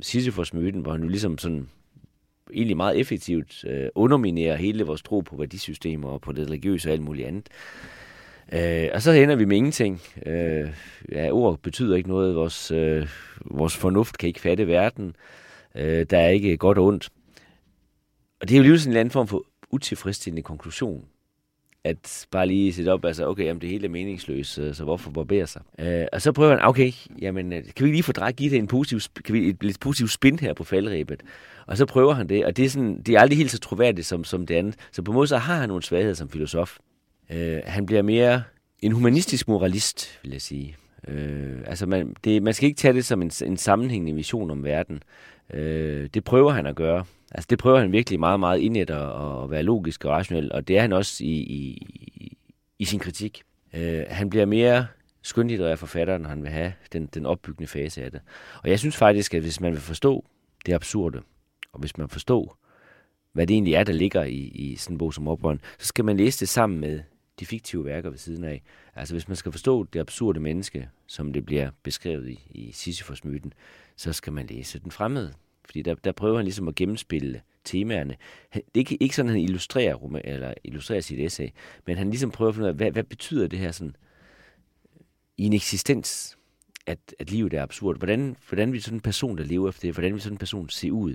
Sisyphos-myten, 0.00 0.80
hvor 0.80 0.92
han 0.92 1.02
jo 1.02 1.08
ligesom 1.08 1.38
sådan 1.38 1.68
egentlig 2.54 2.76
meget 2.76 3.00
effektivt 3.00 3.64
øh, 3.64 3.88
underminerer 3.94 4.56
hele 4.56 4.84
vores 4.84 5.02
tro 5.02 5.20
på 5.20 5.36
værdisystemer 5.36 6.08
og 6.08 6.20
på 6.20 6.32
det 6.32 6.46
religiøse 6.46 6.88
og 6.88 6.92
alt 6.92 7.02
muligt 7.02 7.28
andet. 7.28 7.48
Øh, 8.52 8.88
og 8.94 9.02
så 9.02 9.12
ender 9.12 9.36
vi 9.36 9.44
med 9.44 9.56
ingenting. 9.56 10.00
Øh, 10.26 10.70
ja, 11.12 11.30
ord 11.30 11.58
betyder 11.58 11.96
ikke 11.96 12.08
noget. 12.08 12.34
Vores, 12.34 12.70
øh, 12.70 13.08
vores 13.44 13.76
fornuft 13.76 14.18
kan 14.18 14.26
ikke 14.26 14.40
fatte 14.40 14.66
verden. 14.66 15.16
Øh, 15.74 16.06
der 16.10 16.18
er 16.18 16.28
ikke 16.28 16.56
godt 16.56 16.78
og 16.78 16.84
ondt. 16.84 17.08
Og 18.40 18.48
det 18.48 18.54
er 18.54 18.58
jo 18.58 18.62
lige 18.62 18.78
sådan 18.78 18.88
en 18.88 18.92
eller 18.92 19.00
anden 19.00 19.12
form 19.12 19.28
for 19.28 19.44
utilfredsstillende 19.70 20.42
konklusion. 20.42 21.04
At 21.84 22.26
bare 22.30 22.46
lige 22.46 22.72
sætte 22.72 22.92
op, 22.92 23.04
altså, 23.04 23.26
okay, 23.26 23.44
jamen, 23.44 23.60
det 23.60 23.68
hele 23.68 23.84
er 23.84 23.90
meningsløst, 23.90 24.52
så 24.52 24.84
hvorfor 24.84 25.10
barbere 25.10 25.46
sig? 25.46 25.62
Øh, 25.78 26.06
og 26.12 26.22
så 26.22 26.32
prøver 26.32 26.50
han, 26.50 26.64
okay, 26.64 26.92
jamen, 27.22 27.52
øh, 27.52 27.64
kan 27.76 27.86
vi 27.86 27.90
lige 27.90 28.02
få 28.02 28.12
drejet, 28.12 28.36
give 28.36 28.50
det 28.50 28.58
en 28.58 28.66
positiv, 28.66 29.00
kan 29.24 29.34
vi 29.34 29.48
et, 29.48 29.62
lidt 29.62 29.80
positivt 29.80 30.10
spin 30.10 30.38
her 30.38 30.52
på 30.52 30.64
faldrebet? 30.64 31.22
Og 31.66 31.76
så 31.76 31.86
prøver 31.86 32.14
han 32.14 32.28
det, 32.28 32.44
og 32.44 32.56
det 32.56 32.64
er, 32.64 32.68
sådan, 32.68 33.02
det 33.02 33.14
er 33.14 33.20
aldrig 33.20 33.38
helt 33.38 33.50
så 33.50 33.58
troværdigt 33.58 34.06
som, 34.06 34.24
som 34.24 34.46
det 34.46 34.54
andet. 34.54 34.74
Så 34.92 35.02
på 35.02 35.12
en 35.12 35.14
måde 35.14 35.26
så 35.26 35.38
har 35.38 35.56
han 35.56 35.68
nogle 35.68 35.82
svagheder 35.82 36.14
som 36.14 36.28
filosof. 36.28 36.78
Øh, 37.30 37.60
han 37.64 37.86
bliver 37.86 38.02
mere 38.02 38.42
en 38.82 38.92
humanistisk 38.92 39.48
moralist, 39.48 40.20
vil 40.22 40.32
jeg 40.32 40.42
sige. 40.42 40.76
Øh, 41.08 41.58
altså 41.66 41.86
man, 41.86 42.14
det, 42.24 42.42
man 42.42 42.54
skal 42.54 42.66
ikke 42.66 42.78
tage 42.78 42.94
det 42.94 43.04
som 43.04 43.22
en, 43.22 43.30
en 43.44 43.56
sammenhængende 43.56 44.14
vision 44.14 44.50
om 44.50 44.64
verden. 44.64 45.02
Øh, 45.52 46.08
det 46.14 46.24
prøver 46.24 46.52
han 46.52 46.66
at 46.66 46.76
gøre. 46.76 47.04
Altså 47.36 47.46
det 47.50 47.58
prøver 47.58 47.78
han 47.78 47.92
virkelig 47.92 48.20
meget, 48.20 48.40
meget 48.40 48.58
indet 48.58 48.90
at, 48.90 49.42
at 49.42 49.50
være 49.50 49.62
logisk 49.62 50.04
og 50.04 50.10
rationel, 50.10 50.52
og 50.52 50.68
det 50.68 50.76
er 50.76 50.80
han 50.80 50.92
også 50.92 51.24
i, 51.24 51.30
i, 51.30 51.86
i 52.78 52.84
sin 52.84 52.98
kritik. 52.98 53.42
Øh, 53.74 54.04
han 54.08 54.30
bliver 54.30 54.46
mere 54.46 54.86
skønlitterær 55.22 55.76
forfatter, 55.76 56.18
når 56.18 56.28
han 56.28 56.42
vil 56.42 56.50
have 56.50 56.72
den, 56.92 57.06
den 57.06 57.26
opbyggende 57.26 57.66
fase 57.66 58.04
af 58.04 58.10
det. 58.10 58.20
Og 58.62 58.70
jeg 58.70 58.78
synes 58.78 58.96
faktisk, 58.96 59.34
at 59.34 59.42
hvis 59.42 59.60
man 59.60 59.72
vil 59.72 59.80
forstå 59.80 60.24
det 60.66 60.72
absurde, 60.72 61.20
og 61.72 61.80
hvis 61.80 61.98
man 61.98 62.08
forstår, 62.08 62.58
hvad 63.32 63.46
det 63.46 63.54
egentlig 63.54 63.74
er, 63.74 63.84
der 63.84 63.92
ligger 63.92 64.24
i, 64.24 64.38
i 64.38 64.76
sådan 64.76 64.94
en 64.94 64.98
bog 64.98 65.14
som 65.14 65.28
Oprøren, 65.28 65.60
så 65.78 65.86
skal 65.86 66.04
man 66.04 66.16
læse 66.16 66.40
det 66.40 66.48
sammen 66.48 66.80
med 66.80 67.00
de 67.40 67.46
fiktive 67.46 67.84
værker 67.84 68.10
ved 68.10 68.18
siden 68.18 68.44
af. 68.44 68.62
Altså 68.94 69.14
hvis 69.14 69.28
man 69.28 69.36
skal 69.36 69.52
forstå 69.52 69.84
det 69.84 70.00
absurde 70.00 70.40
menneske, 70.40 70.88
som 71.06 71.32
det 71.32 71.46
bliver 71.46 71.70
beskrevet 71.82 72.28
i, 72.28 72.40
i 72.50 72.72
Sisyfos-myten, 72.72 73.52
så 73.96 74.12
skal 74.12 74.32
man 74.32 74.46
læse 74.46 74.78
den 74.78 74.90
fremmede. 74.90 75.32
Fordi 75.66 75.82
der, 75.82 75.94
der 75.94 76.12
prøver 76.12 76.36
han 76.36 76.44
ligesom 76.44 76.68
at 76.68 76.74
gennemspille 76.74 77.40
temaerne. 77.64 78.16
Det 78.54 78.60
er 78.60 78.78
ikke, 78.78 79.02
ikke 79.02 79.16
sådan, 79.16 79.28
at 79.28 79.36
han 79.36 79.44
illustrerer, 79.44 80.20
eller 80.24 80.54
illustrerer 80.64 81.00
sit 81.00 81.20
essay, 81.20 81.48
men 81.86 81.96
han 81.96 82.10
ligesom 82.10 82.30
prøver 82.30 82.48
at 82.48 82.54
finde 82.54 82.64
ud 82.64 82.68
af, 82.68 82.74
hvad, 82.74 82.90
hvad 82.90 83.04
betyder 83.04 83.46
det 83.46 83.58
her 83.58 83.72
sådan 83.72 83.96
i 85.36 85.46
en 85.46 85.52
eksistens, 85.52 86.38
at, 86.86 86.98
at 87.18 87.30
livet 87.30 87.54
er 87.54 87.62
absurd. 87.62 87.98
Hvordan, 87.98 88.36
hvordan 88.48 88.72
vil 88.72 88.82
sådan 88.82 88.96
en 88.96 89.00
person, 89.00 89.38
der 89.38 89.44
lever 89.44 89.68
efter 89.68 89.88
det, 89.88 89.94
hvordan 89.94 90.12
vil 90.12 90.22
sådan 90.22 90.34
en 90.34 90.38
person 90.38 90.68
se 90.68 90.92
ud? 90.92 91.14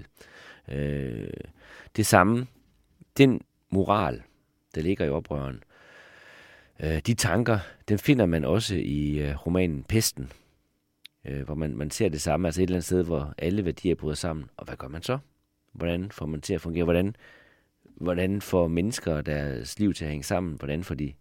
Øh, 0.67 1.29
det 1.95 2.05
samme, 2.05 2.47
den 3.17 3.41
moral, 3.69 4.21
der 4.75 4.81
ligger 4.81 5.05
i 5.05 5.09
oprøren, 5.09 5.63
øh, 6.79 6.99
de 6.99 7.13
tanker, 7.13 7.59
den 7.89 7.99
finder 7.99 8.25
man 8.25 8.45
også 8.45 8.75
i 8.75 9.19
øh, 9.19 9.35
romanen 9.45 9.83
Pesten, 9.83 10.31
øh, 11.25 11.41
hvor 11.45 11.55
man, 11.55 11.77
man 11.77 11.91
ser 11.91 12.09
det 12.09 12.21
samme, 12.21 12.47
altså 12.47 12.61
et 12.61 12.63
eller 12.63 12.75
andet 12.75 12.85
sted, 12.85 13.03
hvor 13.03 13.33
alle 13.37 13.65
værdier 13.65 13.95
bryder 13.95 14.15
sammen. 14.15 14.45
Og 14.57 14.65
hvad 14.65 14.75
gør 14.75 14.87
man 14.87 15.01
så? 15.01 15.17
Hvordan 15.73 16.11
får 16.11 16.25
man 16.25 16.41
til 16.41 16.53
at 16.53 16.61
fungere? 16.61 16.83
Hvordan, 16.83 17.15
hvordan 17.95 18.41
får 18.41 18.67
mennesker 18.67 19.21
deres 19.21 19.79
liv 19.79 19.93
til 19.93 20.05
at 20.05 20.11
hænge 20.11 20.23
sammen? 20.23 20.55
Hvordan 20.55 20.83
får 20.83 20.95
de 20.95 21.13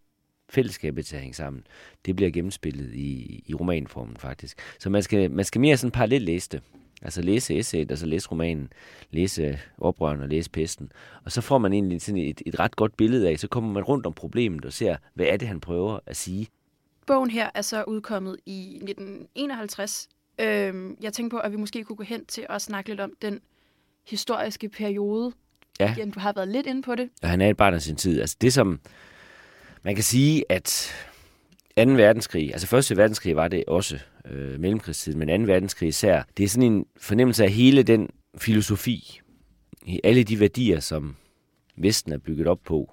fællesskabet 0.48 1.06
til 1.06 1.16
at 1.16 1.22
hænge 1.22 1.34
sammen? 1.34 1.66
Det 2.06 2.16
bliver 2.16 2.30
gennemspillet 2.30 2.94
i, 2.94 3.42
i 3.46 3.54
romanformen 3.54 4.16
faktisk. 4.16 4.58
Så 4.78 4.90
man 4.90 5.02
skal, 5.02 5.30
man 5.30 5.44
skal 5.44 5.60
mere 5.60 5.76
sådan 5.76 5.92
parallelt 5.92 6.24
læse 6.24 6.48
det. 6.48 6.62
Altså 7.02 7.22
læse 7.22 7.58
essayet, 7.58 7.90
altså 7.90 8.06
læse 8.06 8.28
romanen, 8.30 8.72
læse 9.10 9.58
oprøren 9.78 10.20
og 10.20 10.28
læse 10.28 10.50
pesten. 10.50 10.92
Og 11.24 11.32
så 11.32 11.40
får 11.40 11.58
man 11.58 11.72
egentlig 11.72 12.02
sådan 12.02 12.20
et, 12.20 12.42
et 12.46 12.60
ret 12.60 12.76
godt 12.76 12.96
billede 12.96 13.28
af, 13.28 13.38
så 13.38 13.48
kommer 13.48 13.72
man 13.72 13.82
rundt 13.82 14.06
om 14.06 14.12
problemet 14.12 14.64
og 14.64 14.72
ser, 14.72 14.96
hvad 15.14 15.26
er 15.26 15.36
det, 15.36 15.48
han 15.48 15.60
prøver 15.60 15.98
at 16.06 16.16
sige. 16.16 16.48
Bogen 17.10 17.30
her 17.30 17.50
er 17.54 17.62
så 17.62 17.84
udkommet 17.86 18.36
i 18.46 18.74
1951. 18.82 20.08
Øhm, 20.40 20.96
jeg 21.00 21.12
tænker 21.12 21.36
på, 21.36 21.40
at 21.40 21.52
vi 21.52 21.56
måske 21.56 21.84
kunne 21.84 21.96
gå 21.96 22.02
hen 22.02 22.24
til 22.24 22.46
at 22.48 22.62
snakke 22.62 22.90
lidt 22.90 23.00
om 23.00 23.12
den 23.22 23.40
historiske 24.06 24.68
periode. 24.68 25.32
Ja. 25.80 25.94
Igen, 25.96 26.10
du 26.10 26.20
har 26.20 26.32
været 26.32 26.48
lidt 26.48 26.66
inde 26.66 26.82
på 26.82 26.94
det. 26.94 27.08
Ja, 27.22 27.28
han 27.28 27.40
er 27.40 27.50
et 27.50 27.56
barn 27.56 27.74
af 27.74 27.82
sin 27.82 27.96
tid. 27.96 28.20
Altså 28.20 28.36
det 28.40 28.52
som, 28.52 28.80
man 29.82 29.94
kan 29.94 30.04
sige, 30.04 30.44
at 30.48 30.94
2. 31.76 31.82
verdenskrig, 31.82 32.52
altså 32.52 32.66
første 32.66 32.96
verdenskrig 32.96 33.36
var 33.36 33.48
det 33.48 33.64
også 33.68 33.98
øh, 34.24 34.60
mellemkrigstiden, 34.60 35.18
men 35.18 35.46
2. 35.46 35.52
verdenskrig 35.52 35.88
især, 35.88 36.22
det 36.36 36.44
er 36.44 36.48
sådan 36.48 36.72
en 36.72 36.86
fornemmelse 36.96 37.44
af 37.44 37.50
hele 37.50 37.82
den 37.82 38.08
filosofi, 38.38 39.20
alle 40.04 40.24
de 40.24 40.40
værdier, 40.40 40.80
som 40.80 41.16
Vesten 41.76 42.12
er 42.12 42.18
bygget 42.18 42.46
op 42.46 42.60
på, 42.64 42.92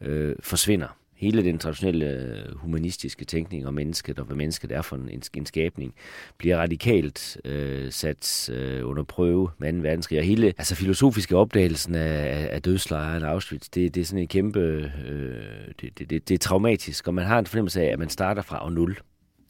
øh, 0.00 0.36
forsvinder 0.40 0.99
hele 1.20 1.44
den 1.44 1.58
traditionelle 1.58 2.06
øh, 2.06 2.56
humanistiske 2.56 3.24
tænkning 3.24 3.66
om 3.66 3.74
mennesket, 3.74 4.18
og 4.18 4.24
hvad 4.24 4.36
mennesket 4.36 4.72
er 4.72 4.82
for 4.82 4.96
en, 4.96 5.22
en 5.34 5.46
skabning, 5.46 5.94
bliver 6.38 6.56
radikalt 6.56 7.40
øh, 7.44 7.92
sat 7.92 8.50
øh, 8.52 8.88
under 8.88 9.02
prøve 9.02 9.50
med 9.58 9.72
2. 9.72 9.78
verdenskrig. 9.78 10.18
Og 10.18 10.24
hele 10.24 10.46
altså 10.46 10.74
filosofiske 10.74 11.36
opdagelsen 11.36 11.94
af, 11.94 12.48
af 12.50 12.62
dødslejren 12.62 13.22
Auschwitz, 13.22 13.68
det, 13.68 13.94
det 13.94 14.00
er 14.00 14.04
sådan 14.04 14.22
en 14.22 14.28
kæmpe... 14.28 14.60
Øh, 15.08 15.34
det, 15.80 15.98
det, 15.98 16.10
det, 16.10 16.28
det 16.28 16.34
er 16.34 16.38
traumatisk, 16.38 17.08
og 17.08 17.14
man 17.14 17.26
har 17.26 17.38
en 17.38 17.46
fornemmelse 17.46 17.82
af, 17.82 17.92
at 17.92 17.98
man 17.98 18.08
starter 18.08 18.42
fra 18.42 18.64
år 18.64 18.70
0. 18.70 18.98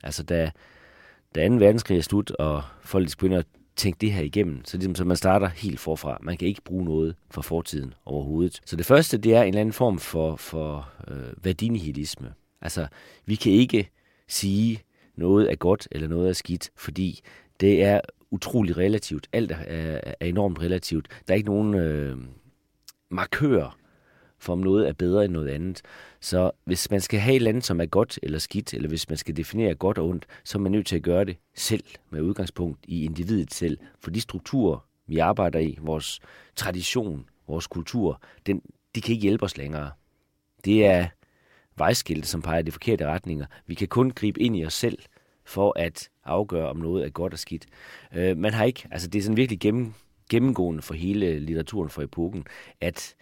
Altså 0.03 0.23
da, 0.23 0.51
da 1.35 1.49
2. 1.49 1.55
verdenskrig 1.55 1.99
er 1.99 2.03
slut, 2.03 2.31
og 2.31 2.63
folk 2.83 3.11
begynder 3.11 3.39
at 3.39 3.47
tænke 3.81 3.99
det 4.01 4.13
her 4.13 4.23
igennem. 4.23 4.65
Så 4.65 4.77
ligesom, 4.77 4.95
så 4.95 5.05
man 5.05 5.17
starter 5.17 5.49
helt 5.49 5.81
forfra. 5.81 6.19
Man 6.23 6.37
kan 6.37 6.49
ikke 6.49 6.63
bruge 6.63 6.85
noget 6.85 7.15
fra 7.31 7.43
fortiden 7.43 7.95
overhovedet. 8.07 8.61
Så 8.65 8.77
det 8.77 8.87
første, 8.87 9.19
det 9.19 9.35
er 9.35 9.43
en 9.43 9.49
eller 9.49 9.61
anden 9.61 9.73
form 9.73 9.99
for, 9.99 10.37
for 10.37 10.89
øh, 11.09 11.45
værdinihilisme. 11.45 12.35
Altså, 12.63 12.87
vi 13.27 13.35
kan 13.35 13.53
ikke 13.53 13.91
sige, 14.29 14.83
noget 15.17 15.51
er 15.51 15.57
godt 15.57 15.89
eller 15.91 16.09
noget 16.09 16.29
er 16.29 16.33
skidt, 16.33 16.71
fordi 16.77 17.21
det 17.61 17.83
er 17.83 18.01
utrolig 18.31 18.77
relativt. 18.77 19.29
Alt 19.33 19.51
er, 19.51 20.01
er 20.21 20.27
enormt 20.27 20.61
relativt. 20.61 21.09
Der 21.29 21.35
er 21.35 21.37
ikke 21.37 21.51
nogen 21.51 21.75
øh, 21.75 22.17
markør 23.11 23.77
for 24.41 24.53
om 24.53 24.59
noget 24.59 24.89
er 24.89 24.93
bedre 24.93 25.25
end 25.25 25.33
noget 25.33 25.49
andet. 25.49 25.83
Så 26.21 26.51
hvis 26.65 26.91
man 26.91 27.01
skal 27.01 27.21
have 27.21 27.33
et 27.33 27.37
eller 27.37 27.49
andet, 27.49 27.65
som 27.65 27.81
er 27.81 27.87
godt 27.87 28.19
eller 28.23 28.39
skidt, 28.39 28.75
eller 28.75 28.89
hvis 28.89 29.09
man 29.09 29.19
skal 29.19 29.37
definere 29.37 29.75
godt 29.75 29.99
og 29.99 30.09
ondt, 30.09 30.27
så 30.45 30.59
er 30.59 30.61
man 30.61 30.73
nødt 30.73 30.87
til 30.87 30.97
at 30.97 31.03
gøre 31.03 31.25
det 31.25 31.37
selv, 31.55 31.85
med 32.11 32.23
udgangspunkt 32.23 32.79
i 32.89 33.05
individet 33.05 33.55
selv. 33.55 33.79
For 34.01 34.11
de 34.11 34.21
strukturer, 34.21 34.87
vi 35.07 35.19
arbejder 35.19 35.59
i, 35.59 35.79
vores 35.81 36.21
tradition, 36.57 37.25
vores 37.49 37.67
kultur, 37.67 38.23
den, 38.47 38.63
de 38.95 39.01
kan 39.01 39.13
ikke 39.13 39.23
hjælpe 39.23 39.45
os 39.45 39.57
længere. 39.57 39.91
Det 40.65 40.87
er 40.87 41.07
vejskilte, 41.77 42.29
som 42.29 42.43
peger 42.43 42.59
i 42.59 42.63
de 42.63 42.73
forkerte 42.73 43.07
retninger. 43.07 43.47
Vi 43.67 43.75
kan 43.75 43.89
kun 43.89 44.11
gribe 44.11 44.41
ind 44.41 44.57
i 44.57 44.65
os 44.65 44.75
selv 44.75 44.99
for 45.45 45.73
at 45.79 46.09
afgøre, 46.25 46.69
om 46.69 46.77
noget 46.77 47.05
er 47.05 47.11
godt 47.11 47.33
og 47.33 47.39
skidt. 47.39 47.67
Øh, 48.15 48.37
man 48.37 48.55
har 48.55 48.65
ikke, 48.65 48.89
altså 48.91 49.09
det 49.09 49.19
er 49.19 49.23
sådan 49.23 49.37
virkelig 49.37 49.61
gennem, 49.61 49.93
gennemgående 50.31 50.83
for 50.83 50.95
hele 50.95 51.39
litteraturen 51.39 51.91
for 51.91 52.03
epoken, 52.03 52.45
at 52.81 53.15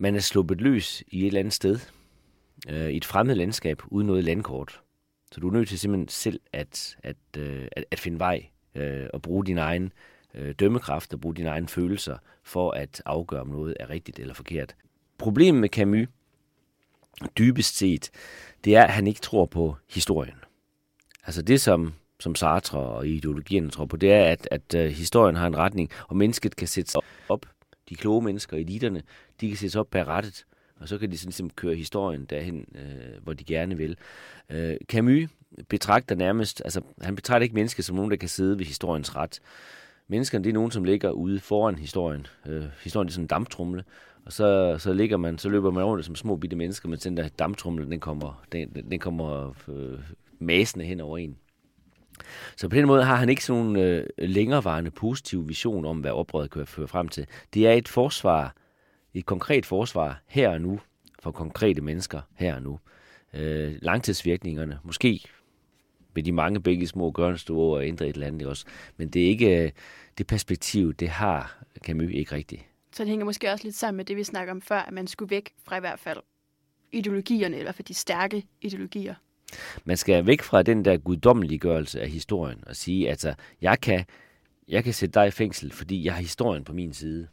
man 0.00 0.14
er 0.14 0.20
sluppet 0.20 0.60
løs 0.60 1.02
i 1.08 1.20
et 1.20 1.26
eller 1.26 1.40
andet 1.40 1.54
sted, 1.54 1.78
øh, 2.68 2.90
i 2.90 2.96
et 2.96 3.04
fremmed 3.04 3.34
landskab, 3.34 3.82
uden 3.86 4.06
noget 4.06 4.24
landkort. 4.24 4.80
Så 5.32 5.40
du 5.40 5.48
er 5.48 5.52
nødt 5.52 5.68
til 5.68 5.78
simpelthen 5.78 6.08
selv 6.08 6.40
at, 6.52 6.96
at, 7.02 7.16
øh, 7.36 7.68
at, 7.72 7.84
at 7.90 8.00
finde 8.00 8.18
vej 8.18 8.46
øh, 8.74 9.06
og 9.14 9.22
bruge 9.22 9.46
din 9.46 9.58
egen 9.58 9.92
øh, 10.34 10.54
dømmekraft 10.54 11.14
og 11.14 11.20
bruge 11.20 11.34
dine 11.34 11.48
egne 11.48 11.68
følelser 11.68 12.16
for 12.42 12.70
at 12.70 13.02
afgøre, 13.06 13.40
om 13.40 13.48
noget 13.48 13.76
er 13.80 13.90
rigtigt 13.90 14.18
eller 14.18 14.34
forkert. 14.34 14.74
Problemet 15.18 15.60
med 15.60 15.68
Camus, 15.68 16.08
dybest 17.38 17.76
set, 17.76 18.10
det 18.64 18.76
er, 18.76 18.84
at 18.84 18.90
han 18.90 19.06
ikke 19.06 19.20
tror 19.20 19.46
på 19.46 19.76
historien. 19.90 20.36
Altså 21.26 21.42
det, 21.42 21.60
som, 21.60 21.94
som 22.20 22.34
Sartre 22.34 22.78
og 22.78 23.08
ideologierne 23.08 23.70
tror 23.70 23.86
på, 23.86 23.96
det 23.96 24.12
er, 24.12 24.24
at, 24.24 24.48
at 24.50 24.74
øh, 24.74 24.90
historien 24.90 25.36
har 25.36 25.46
en 25.46 25.56
retning, 25.56 25.90
og 26.08 26.16
mennesket 26.16 26.56
kan 26.56 26.68
sætte 26.68 26.90
sig 26.90 27.00
op. 27.28 27.46
De 27.88 27.94
kloge 27.94 28.22
mennesker, 28.22 28.56
eliterne, 28.56 29.02
de 29.40 29.48
kan 29.48 29.56
sætte 29.56 29.80
op 29.80 29.90
bag 29.90 30.06
rettet, 30.06 30.44
og 30.76 30.88
så 30.88 30.98
kan 30.98 31.10
de 31.10 31.18
sådan 31.18 31.28
ligesom 31.28 31.50
køre 31.50 31.74
historien 31.74 32.24
derhen, 32.24 32.66
øh, 32.74 33.22
hvor 33.22 33.32
de 33.32 33.44
gerne 33.44 33.76
vil. 33.76 33.96
Øh, 34.50 34.76
Camus 34.88 35.30
betragter 35.68 36.14
nærmest, 36.14 36.62
altså 36.64 36.80
han 37.00 37.16
betragter 37.16 37.42
ikke 37.42 37.54
mennesker 37.54 37.82
som 37.82 37.96
nogen, 37.96 38.10
der 38.10 38.16
kan 38.16 38.28
sidde 38.28 38.58
ved 38.58 38.66
historiens 38.66 39.16
ret. 39.16 39.40
Menneskerne, 40.08 40.44
det 40.44 40.50
er 40.50 40.54
nogen, 40.54 40.70
som 40.70 40.84
ligger 40.84 41.10
ude 41.10 41.40
foran 41.40 41.78
historien. 41.78 42.26
Øh, 42.46 42.64
historien 42.82 43.08
er 43.08 43.12
sådan 43.12 43.24
en 43.24 43.28
damptrumle, 43.28 43.84
og 44.24 44.32
så, 44.32 44.76
så 44.78 44.92
ligger 44.92 45.16
man, 45.16 45.38
så 45.38 45.48
løber 45.48 45.70
man 45.70 45.84
rundt 45.84 46.04
som 46.04 46.14
små 46.14 46.36
bitte 46.36 46.56
mennesker, 46.56 46.88
men 46.88 46.98
den 46.98 47.16
der 47.16 47.28
damptrumle, 47.28 47.90
den 47.90 48.00
kommer, 48.00 48.44
den, 48.52 48.68
den 48.90 48.98
kommer 48.98 49.54
øh, 49.68 49.98
masende 50.38 50.84
hen 50.84 51.00
over 51.00 51.18
en. 51.18 51.36
Så 52.56 52.68
på 52.68 52.76
den 52.76 52.86
måde 52.86 53.04
har 53.04 53.16
han 53.16 53.28
ikke 53.28 53.44
sådan 53.44 53.62
nogle 53.62 53.82
øh, 53.82 54.06
længerevarende 54.18 54.90
positive 54.90 55.46
vision 55.46 55.84
om, 55.84 56.00
hvad 56.00 56.10
oprøret 56.10 56.50
kan 56.50 56.66
føre 56.66 56.88
frem 56.88 57.08
til. 57.08 57.26
Det 57.54 57.66
er 57.66 57.72
et 57.72 57.88
forsvar, 57.88 58.54
et 59.14 59.26
konkret 59.26 59.66
forsvar 59.66 60.22
her 60.26 60.48
og 60.48 60.60
nu, 60.60 60.80
for 61.18 61.30
konkrete 61.30 61.80
mennesker 61.80 62.20
her 62.34 62.54
og 62.54 62.62
nu. 62.62 62.78
Øh, 63.34 63.74
langtidsvirkningerne, 63.82 64.78
måske 64.84 65.20
med 66.14 66.22
de 66.22 66.32
mange 66.32 66.60
begge 66.60 66.86
små 66.86 67.10
gørnstue 67.10 67.76
og 67.76 67.86
ændre 67.86 68.08
et 68.08 68.14
eller 68.14 68.26
andet 68.26 68.46
også. 68.46 68.64
Men 68.96 69.08
det 69.08 69.22
er 69.22 69.26
ikke 69.26 69.64
øh, 69.64 69.70
det 70.18 70.26
perspektiv, 70.26 70.94
det 70.94 71.08
har 71.08 71.64
Camus 71.84 72.12
ikke 72.12 72.32
rigtigt. 72.32 72.62
Så 72.92 73.02
det 73.02 73.10
hænger 73.10 73.24
måske 73.24 73.50
også 73.52 73.64
lidt 73.64 73.74
sammen 73.74 73.96
med 73.96 74.04
det, 74.04 74.16
vi 74.16 74.24
snakker 74.24 74.52
om 74.52 74.62
før, 74.62 74.78
at 74.78 74.92
man 74.92 75.06
skulle 75.06 75.30
væk 75.30 75.50
fra 75.64 75.76
i 75.76 75.80
hvert 75.80 75.98
fald 75.98 76.18
ideologierne, 76.92 77.56
eller 77.56 77.72
for 77.72 77.82
de 77.82 77.94
stærke 77.94 78.46
ideologier. 78.60 79.14
Man 79.84 79.96
skal 79.96 80.26
væk 80.26 80.42
fra 80.42 80.62
den 80.62 80.84
der 80.84 80.96
guddommeliggørelse 80.96 82.00
af 82.00 82.08
historien 82.08 82.58
og 82.66 82.76
sige, 82.76 83.06
at 83.06 83.10
altså, 83.10 83.34
jeg 83.62 83.80
kan, 83.80 84.04
jeg 84.68 84.84
kan 84.84 84.94
sætte 84.94 85.20
dig 85.20 85.28
i 85.28 85.30
fængsel, 85.30 85.72
fordi 85.72 86.04
jeg 86.04 86.14
har 86.14 86.20
historien 86.20 86.64
på 86.64 86.72
min 86.72 86.92
side. 86.92 87.28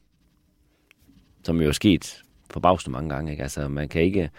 Som 1.44 1.62
jo 1.62 1.68
er 1.68 1.72
sket 1.72 2.22
forbavsende 2.52 2.92
mange 2.92 3.10
gange. 3.10 3.32
Ikke? 3.32 3.44
Altså, 3.44 3.68
man, 3.68 3.90
kan 3.90 4.02
ikke, 4.02 4.30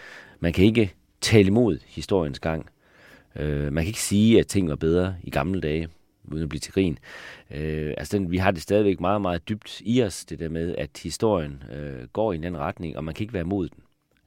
man 0.41 0.53
kan 0.53 0.65
ikke 0.65 0.95
tale 1.21 1.47
imod 1.47 1.79
historiens 1.87 2.41
gang. 2.41 2.67
Øh, 3.37 3.73
man 3.73 3.85
kan 3.85 3.87
ikke 3.87 4.01
sige, 4.01 4.41
at 4.41 4.47
ting 4.47 4.69
var 4.69 4.77
bedre 4.77 5.17
i 5.23 5.31
gamle 5.31 5.61
dage, 5.61 5.89
uden 6.25 6.43
at 6.43 6.49
blive 6.49 6.61
til 6.61 6.73
grin. 6.73 6.99
Øh, 7.51 7.95
altså 7.99 8.19
den, 8.19 8.31
vi 8.31 8.37
har 8.37 8.51
det 8.51 8.62
stadigvæk 8.62 9.01
meget, 9.01 9.21
meget 9.21 9.49
dybt 9.49 9.81
i 9.81 10.03
os, 10.03 10.25
det 10.25 10.39
der 10.39 10.49
med, 10.49 10.75
at 10.77 11.01
historien 11.03 11.62
øh, 11.73 12.09
går 12.12 12.33
i 12.33 12.37
en 12.37 12.45
anden 12.45 12.61
retning, 12.61 12.97
og 12.97 13.05
man 13.05 13.15
kan 13.15 13.25
ikke 13.25 13.35
være 13.35 13.45
imod 13.45 13.69
den. 13.69 13.83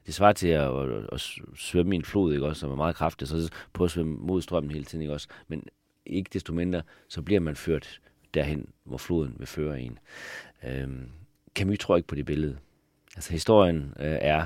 Det 0.09 0.15
svarer 0.15 0.33
til 0.33 0.47
at, 0.47 0.61
at, 0.61 0.89
at, 0.89 1.05
at 1.11 1.21
svømme 1.55 1.95
i 1.95 1.99
en 1.99 2.05
flod, 2.05 2.33
ikke 2.33 2.45
også, 2.45 2.59
som 2.59 2.71
er 2.71 2.75
meget 2.75 2.95
kraftig, 2.95 3.27
så 3.27 3.51
på 3.73 3.83
at 3.83 3.91
svømme 3.91 4.17
mod 4.19 4.41
strømmen 4.41 4.71
hele 4.71 4.85
tiden, 4.85 5.01
ikke 5.01 5.13
også. 5.13 5.27
Men 5.47 5.63
ikke 6.05 6.29
desto 6.33 6.53
mindre, 6.53 6.81
så 7.07 7.21
bliver 7.21 7.39
man 7.39 7.55
ført 7.55 7.99
derhen, 8.33 8.69
hvor 8.83 8.97
floden 8.97 9.35
vil 9.37 9.47
føre 9.47 9.81
en. 9.81 9.99
Øhm, 10.67 11.09
Camus 11.55 11.79
tror 11.79 11.95
ikke 11.95 12.07
på 12.07 12.15
det 12.15 12.25
billede. 12.25 12.57
Altså 13.15 13.31
historien 13.31 13.93
øh, 13.99 14.17
er, 14.21 14.45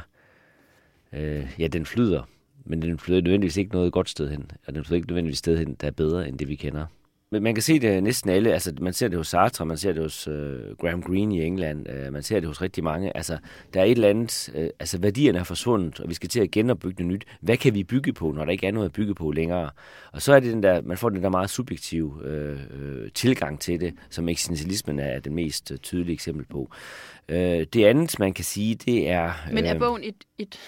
øh, 1.14 1.56
ja, 1.60 1.68
den 1.68 1.86
flyder, 1.86 2.24
men 2.66 2.82
den 2.82 3.00
flyder 3.00 3.22
nødvendigvis 3.22 3.58
ikke 3.58 3.74
noget 3.74 3.94
godt 3.94 4.10
sted 4.10 4.30
hen, 4.30 4.52
og 4.68 4.76
den 4.76 4.84
flyder 4.84 4.96
ikke 4.96 5.08
nødvendigvis 5.08 5.38
sted 5.38 5.58
hen, 5.58 5.76
der 5.76 5.88
er 5.88 5.92
bedre 5.92 6.28
end 6.28 6.40
det, 6.40 6.48
vi 6.48 6.56
kender. 6.56 6.86
Men 7.34 7.44
man 7.44 7.56
kan 7.56 7.62
se 7.62 7.80
det 7.80 8.04
næsten 8.04 8.30
alle, 8.30 8.54
altså 8.54 8.74
man 8.82 8.94
ser 8.94 9.08
det 9.08 9.18
hos 9.18 9.28
Sartre, 9.28 9.66
man 9.66 9.78
ser 9.78 9.94
det 9.94 10.02
hos 10.02 10.28
uh, 10.28 10.34
Graham 10.80 11.02
Greene 11.02 11.36
i 11.36 11.42
England, 11.42 11.88
uh, 11.90 12.14
man 12.14 12.24
ser 12.24 12.40
det 12.40 12.48
hos 12.48 12.62
rigtig 12.62 12.84
mange. 12.84 13.18
Altså 13.18 13.38
der 13.74 13.80
er 13.80 13.86
et 13.86 13.92
eller 13.92 14.10
andet, 14.10 14.50
uh, 14.56 14.62
altså 14.80 14.98
værdierne 14.98 15.40
er 15.40 15.44
forsvundet, 15.44 16.00
og 16.00 16.10
vi 16.10 16.14
skal 16.14 16.30
til 16.30 16.40
at 16.40 16.52
genopbygge 16.52 17.04
noget 17.04 17.14
nyt. 17.14 17.26
Hvad 17.42 17.58
kan 17.58 17.74
vi 17.74 17.84
bygge 17.84 18.14
på, 18.14 18.32
når 18.32 18.46
der 18.46 18.52
ikke 18.52 18.68
er 18.68 18.72
noget 18.72 18.86
at 18.86 18.94
bygge 18.94 19.16
på 19.16 19.32
længere? 19.32 19.70
Og 20.12 20.22
så 20.22 20.34
er 20.34 20.40
det 20.40 20.54
den 20.54 20.64
der, 20.64 20.82
man 20.82 20.98
får 20.98 21.10
den 21.10 21.24
der 21.24 21.30
meget 21.30 21.50
subjektive 21.50 22.06
uh, 22.06 23.10
tilgang 23.14 23.60
til 23.60 23.80
det, 23.80 23.94
som 24.10 24.30
eksistentialismen 24.30 25.00
er 25.00 25.20
det 25.20 25.32
mest 25.32 25.72
uh, 25.72 25.78
tydelige 25.78 26.14
eksempel 26.14 26.46
på. 26.46 26.72
Uh, 27.30 27.36
det 27.74 27.86
andet, 27.86 28.20
man 28.20 28.34
kan 28.34 28.46
sige, 28.46 28.76
det 28.76 29.10
er... 29.10 29.32
Uh, 29.48 29.54
Men 29.54 29.66
er 29.66 29.80
bogen 29.80 30.04
et, 30.04 30.16
et 30.38 30.60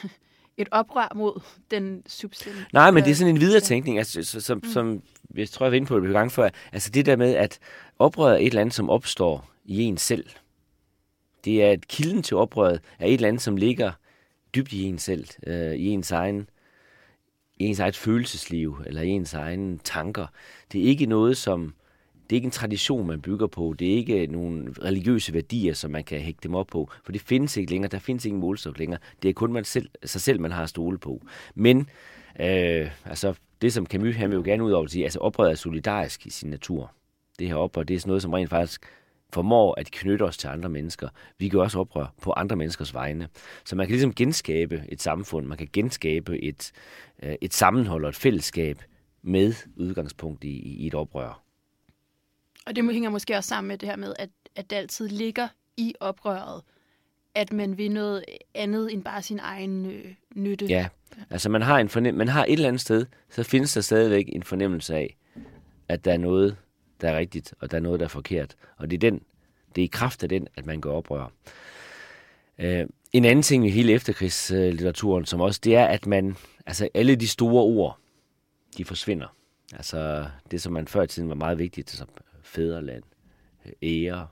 et 0.58 0.68
oprør 0.72 1.12
mod 1.16 1.42
den 1.72 2.04
substans. 2.08 2.58
Nej, 2.74 2.92
men 2.92 3.04
det 3.04 3.12
er 3.12 3.16
sådan 3.16 3.36
en 3.36 3.42
videretænkning, 3.42 3.98
altså, 3.98 4.42
som, 4.42 4.58
mm. 4.58 4.70
som 4.70 5.02
jeg 5.36 5.50
tror, 5.50 5.66
jeg 5.66 5.72
var 5.72 5.76
inde 5.76 5.88
på 5.88 6.00
det 6.00 6.08
et 6.08 6.14
gang 6.14 6.32
før. 6.32 6.50
Altså 6.74 6.90
det 6.90 7.06
der 7.06 7.16
med, 7.16 7.36
at 7.36 7.60
oprøret 8.00 8.34
er 8.34 8.38
et 8.38 8.46
eller 8.46 8.62
andet, 8.62 8.76
som 8.76 8.90
opstår 8.90 9.50
i 9.66 9.84
en 9.84 9.98
selv. 9.98 10.26
Det 11.46 11.64
er, 11.64 11.72
at 11.72 11.88
kilden 11.88 12.24
til 12.24 12.38
oprøret 12.38 12.82
er 13.00 13.06
et 13.08 13.14
eller 13.14 13.28
andet, 13.28 13.42
som 13.42 13.58
ligger 13.58 13.92
dybt 14.56 14.74
i 14.74 14.84
en 14.84 15.00
selv, 15.00 15.28
øh, 15.48 15.76
i 15.76 15.88
ens 15.88 16.12
egen 16.12 16.50
i 17.60 17.66
ens 17.66 17.80
eget 17.80 17.96
følelsesliv, 17.96 18.78
eller 18.86 19.02
i 19.02 19.08
ens 19.08 19.34
egen 19.34 19.80
tanker. 19.80 20.28
Det 20.72 20.82
er 20.82 20.86
ikke 20.86 21.06
noget, 21.06 21.38
som 21.38 21.74
det 22.30 22.36
er 22.36 22.38
ikke 22.38 22.46
en 22.46 22.52
tradition, 22.52 23.08
man 23.08 23.22
bygger 23.22 23.48
på. 23.48 23.76
Det 23.80 23.92
er 23.92 23.96
ikke 23.96 24.28
nogle 24.28 24.74
religiøse 24.84 25.34
værdier, 25.34 25.74
som 25.74 25.92
man 25.92 26.04
kan 26.04 26.20
hægte 26.20 26.48
dem 26.48 26.56
op 26.56 26.68
på. 26.68 26.92
For 27.04 27.12
det 27.12 27.22
findes 27.22 27.58
ikke 27.58 27.72
længere. 27.72 27.90
Der 27.92 28.00
findes 28.00 28.26
ingen 28.26 28.40
målstok 28.40 28.80
længere. 28.80 29.00
Det 29.22 29.30
er 29.30 29.34
kun 29.34 29.54
man 29.54 29.64
selv, 29.64 29.90
sig 30.06 30.22
selv, 30.22 30.42
man 30.42 30.52
har 30.52 30.64
at 30.64 30.70
stole 30.70 30.98
på. 30.98 31.22
Men 31.56 31.90
øh, 32.40 32.92
altså, 33.06 33.34
det, 33.62 33.74
som 33.74 33.86
Camus 33.86 34.16
han 34.16 34.30
vil 34.30 34.36
jo 34.36 34.44
gerne 34.46 34.64
ud 34.64 34.72
over 34.72 34.86
at 34.86 34.92
sige, 34.92 35.04
altså 35.04 35.20
oprøret 35.20 35.52
er 35.52 35.56
solidarisk 35.56 36.26
i 36.26 36.30
sin 36.30 36.50
natur. 36.50 36.92
Det 37.40 37.48
her 37.48 37.56
oprør, 37.56 37.84
det 37.84 37.96
er 37.96 38.00
sådan 38.00 38.10
noget, 38.10 38.22
som 38.22 38.34
rent 38.34 38.50
faktisk 38.50 38.86
formår 39.34 39.80
at 39.80 39.92
knytte 39.92 40.24
os 40.24 40.38
til 40.38 40.48
andre 40.48 40.70
mennesker. 40.70 41.10
Vi 41.40 41.50
kan 41.50 41.60
også 41.60 41.80
oprør 41.80 42.14
på 42.22 42.32
andre 42.32 42.56
menneskers 42.56 42.94
vegne. 42.94 43.28
Så 43.66 43.76
man 43.76 43.88
kan 43.88 43.92
ligesom 43.92 44.14
genskabe 44.14 44.84
et 44.90 45.02
samfund, 45.02 45.46
man 45.46 45.58
kan 45.58 45.68
genskabe 45.74 46.44
et, 46.44 46.72
øh, 47.24 47.36
et 47.42 47.54
sammenhold 47.54 48.04
og 48.04 48.10
et 48.10 48.16
fællesskab 48.16 48.82
med 49.22 49.54
udgangspunkt 49.76 50.44
i, 50.44 50.58
i 50.60 50.88
et 50.88 50.94
oprør. 50.94 51.45
Og 52.66 52.76
det 52.76 52.94
hænger 52.94 53.10
måske 53.10 53.36
også 53.38 53.48
sammen 53.48 53.68
med 53.68 53.78
det 53.78 53.90
her 53.90 53.96
med, 53.96 54.14
at, 54.20 54.30
at 54.56 54.70
det 54.70 54.76
altid 54.76 55.10
ligger 55.10 55.48
i 55.78 55.94
oprøret, 56.00 56.62
at 57.36 57.54
man 57.54 57.78
vil 57.78 57.92
noget 57.92 58.24
andet 58.54 58.94
end 58.94 59.04
bare 59.04 59.22
sin 59.22 59.40
egen 59.40 59.86
øh, 59.86 60.06
nytte. 60.36 60.66
Ja, 60.66 60.88
altså 61.30 61.50
man 61.50 61.62
har, 61.62 61.80
en 61.80 61.90
fornem- 61.90 62.16
man 62.16 62.28
har 62.28 62.46
et 62.46 62.54
eller 62.54 62.68
andet 62.68 62.82
sted, 62.82 63.06
så 63.30 63.44
findes 63.44 63.74
der 63.74 63.82
stadigvæk 63.82 64.26
en 64.28 64.44
fornemmelse 64.44 64.96
af, 64.96 65.18
at 65.90 66.06
der 66.06 66.14
er 66.14 66.18
noget, 66.18 66.58
der 67.02 67.10
er 67.10 67.18
rigtigt, 67.18 67.54
og 67.60 67.72
der 67.72 67.78
er 67.78 67.82
noget, 67.82 68.00
der 68.00 68.06
er 68.06 68.10
forkert. 68.10 68.56
Og 68.78 68.92
det 68.92 69.04
er, 69.04 69.12
den, 69.12 69.22
det 69.76 69.82
er 69.82 69.86
i 69.86 69.90
kraft 69.92 70.24
af 70.24 70.30
den, 70.30 70.48
at 70.56 70.66
man 70.66 70.82
går 70.82 70.92
oprør. 70.92 71.32
Øh, 72.60 72.86
en 73.14 73.26
anden 73.26 73.44
ting 73.44 73.68
i 73.68 73.70
hele 73.70 73.94
efterkrigslitteraturen, 73.94 75.26
som 75.26 75.42
også, 75.42 75.62
det 75.64 75.76
er, 75.76 75.86
at 75.86 76.08
man, 76.08 76.36
altså 76.66 76.90
alle 76.94 77.16
de 77.16 77.28
store 77.28 77.64
ord, 77.64 78.00
de 78.78 78.86
forsvinder. 78.86 79.36
Altså 79.74 80.26
det, 80.52 80.62
som 80.62 80.74
man 80.74 80.88
før 80.88 81.02
i 81.02 81.08
tiden 81.08 81.30
var 81.30 81.36
meget 81.36 81.60
vigtigt, 81.60 81.90
som 81.90 82.08
fæderland, 82.46 83.04
ære. 83.84 84.28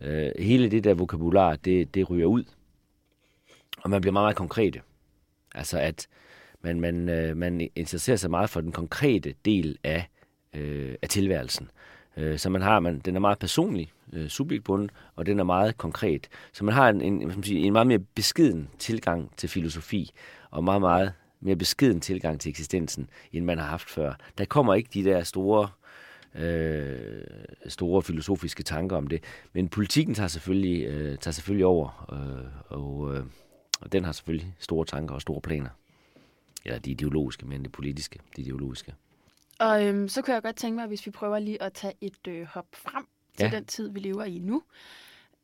Øh, 0.00 0.30
hele 0.38 0.70
det 0.70 0.84
der 0.84 0.94
vokabular, 0.94 1.56
det, 1.56 1.94
det 1.94 2.10
ryger 2.10 2.26
ud. 2.26 2.44
Og 3.82 3.90
man 3.90 4.00
bliver 4.00 4.12
meget, 4.12 4.24
meget 4.24 4.36
konkrete. 4.36 4.80
Altså 5.54 5.78
at 5.78 6.08
man, 6.62 6.80
man, 6.80 7.08
øh, 7.08 7.36
man 7.36 7.68
interesserer 7.76 8.16
sig 8.16 8.30
meget 8.30 8.50
for 8.50 8.60
den 8.60 8.72
konkrete 8.72 9.34
del 9.44 9.78
af, 9.84 10.08
øh, 10.54 10.94
af 11.02 11.08
tilværelsen. 11.08 11.70
Øh, 12.16 12.38
så 12.38 12.50
man 12.50 12.62
har, 12.62 12.80
man, 12.80 12.98
den 12.98 13.16
er 13.16 13.20
meget 13.20 13.38
personlig, 13.38 13.92
øh, 14.12 14.28
subjektbunden, 14.28 14.90
og 15.16 15.26
den 15.26 15.38
er 15.38 15.44
meget 15.44 15.78
konkret. 15.78 16.28
Så 16.52 16.64
man 16.64 16.74
har 16.74 16.88
en, 16.88 17.00
en, 17.00 17.30
hvad 17.30 17.42
sige, 17.42 17.60
en 17.60 17.72
meget 17.72 17.86
mere 17.86 17.98
beskeden 17.98 18.68
tilgang 18.78 19.30
til 19.36 19.48
filosofi, 19.48 20.10
og 20.50 20.64
meget, 20.64 20.80
meget 20.80 21.12
mere 21.40 21.56
beskeden 21.56 22.00
tilgang 22.00 22.40
til 22.40 22.50
eksistensen, 22.50 23.10
end 23.32 23.44
man 23.44 23.58
har 23.58 23.66
haft 23.66 23.90
før. 23.90 24.14
Der 24.38 24.44
kommer 24.44 24.74
ikke 24.74 24.90
de 24.94 25.04
der 25.04 25.22
store 25.22 25.68
øh, 26.34 27.22
store 27.68 28.02
filosofiske 28.02 28.62
tanker 28.62 28.96
om 28.96 29.06
det. 29.06 29.24
Men 29.52 29.68
politikken 29.68 30.14
tager 30.14 30.28
selvfølgelig, 30.28 30.86
øh, 30.86 31.18
tager 31.18 31.32
selvfølgelig 31.32 31.66
over, 31.66 32.06
øh, 32.12 32.78
og, 32.78 33.14
øh, 33.14 33.24
og 33.80 33.92
den 33.92 34.04
har 34.04 34.12
selvfølgelig 34.12 34.54
store 34.58 34.84
tanker 34.84 35.14
og 35.14 35.20
store 35.20 35.40
planer. 35.40 35.70
Eller 36.64 36.78
de 36.78 36.90
ideologiske, 36.90 37.46
men 37.46 37.62
det 37.62 37.72
politiske, 37.72 38.18
de 38.36 38.42
ideologiske. 38.42 38.94
Og 39.58 39.86
øhm, 39.86 40.08
så 40.08 40.22
kunne 40.22 40.34
jeg 40.34 40.42
godt 40.42 40.56
tænke 40.56 40.76
mig, 40.76 40.86
hvis 40.86 41.06
vi 41.06 41.10
prøver 41.10 41.38
lige 41.38 41.62
at 41.62 41.72
tage 41.72 41.94
et 42.00 42.28
øh, 42.28 42.46
hop 42.46 42.66
frem 42.72 43.06
til 43.38 43.44
ja. 43.44 43.56
den 43.56 43.64
tid, 43.64 43.90
vi 43.90 44.00
lever 44.00 44.24
i 44.24 44.38
nu, 44.38 44.62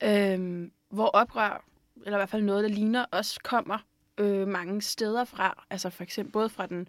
øhm, 0.02 0.72
hvor 0.90 1.06
oprør, 1.06 1.64
eller 2.04 2.18
i 2.18 2.20
hvert 2.20 2.28
fald 2.28 2.42
noget, 2.42 2.64
der 2.64 2.70
ligner, 2.70 3.04
også 3.10 3.40
kommer 3.44 3.78
øh, 4.18 4.48
mange 4.48 4.82
steder 4.82 5.24
fra. 5.24 5.64
Altså 5.70 5.90
for 5.90 6.02
eksempel 6.02 6.32
både 6.32 6.48
fra 6.48 6.66
den 6.66 6.80
øh, 6.80 6.86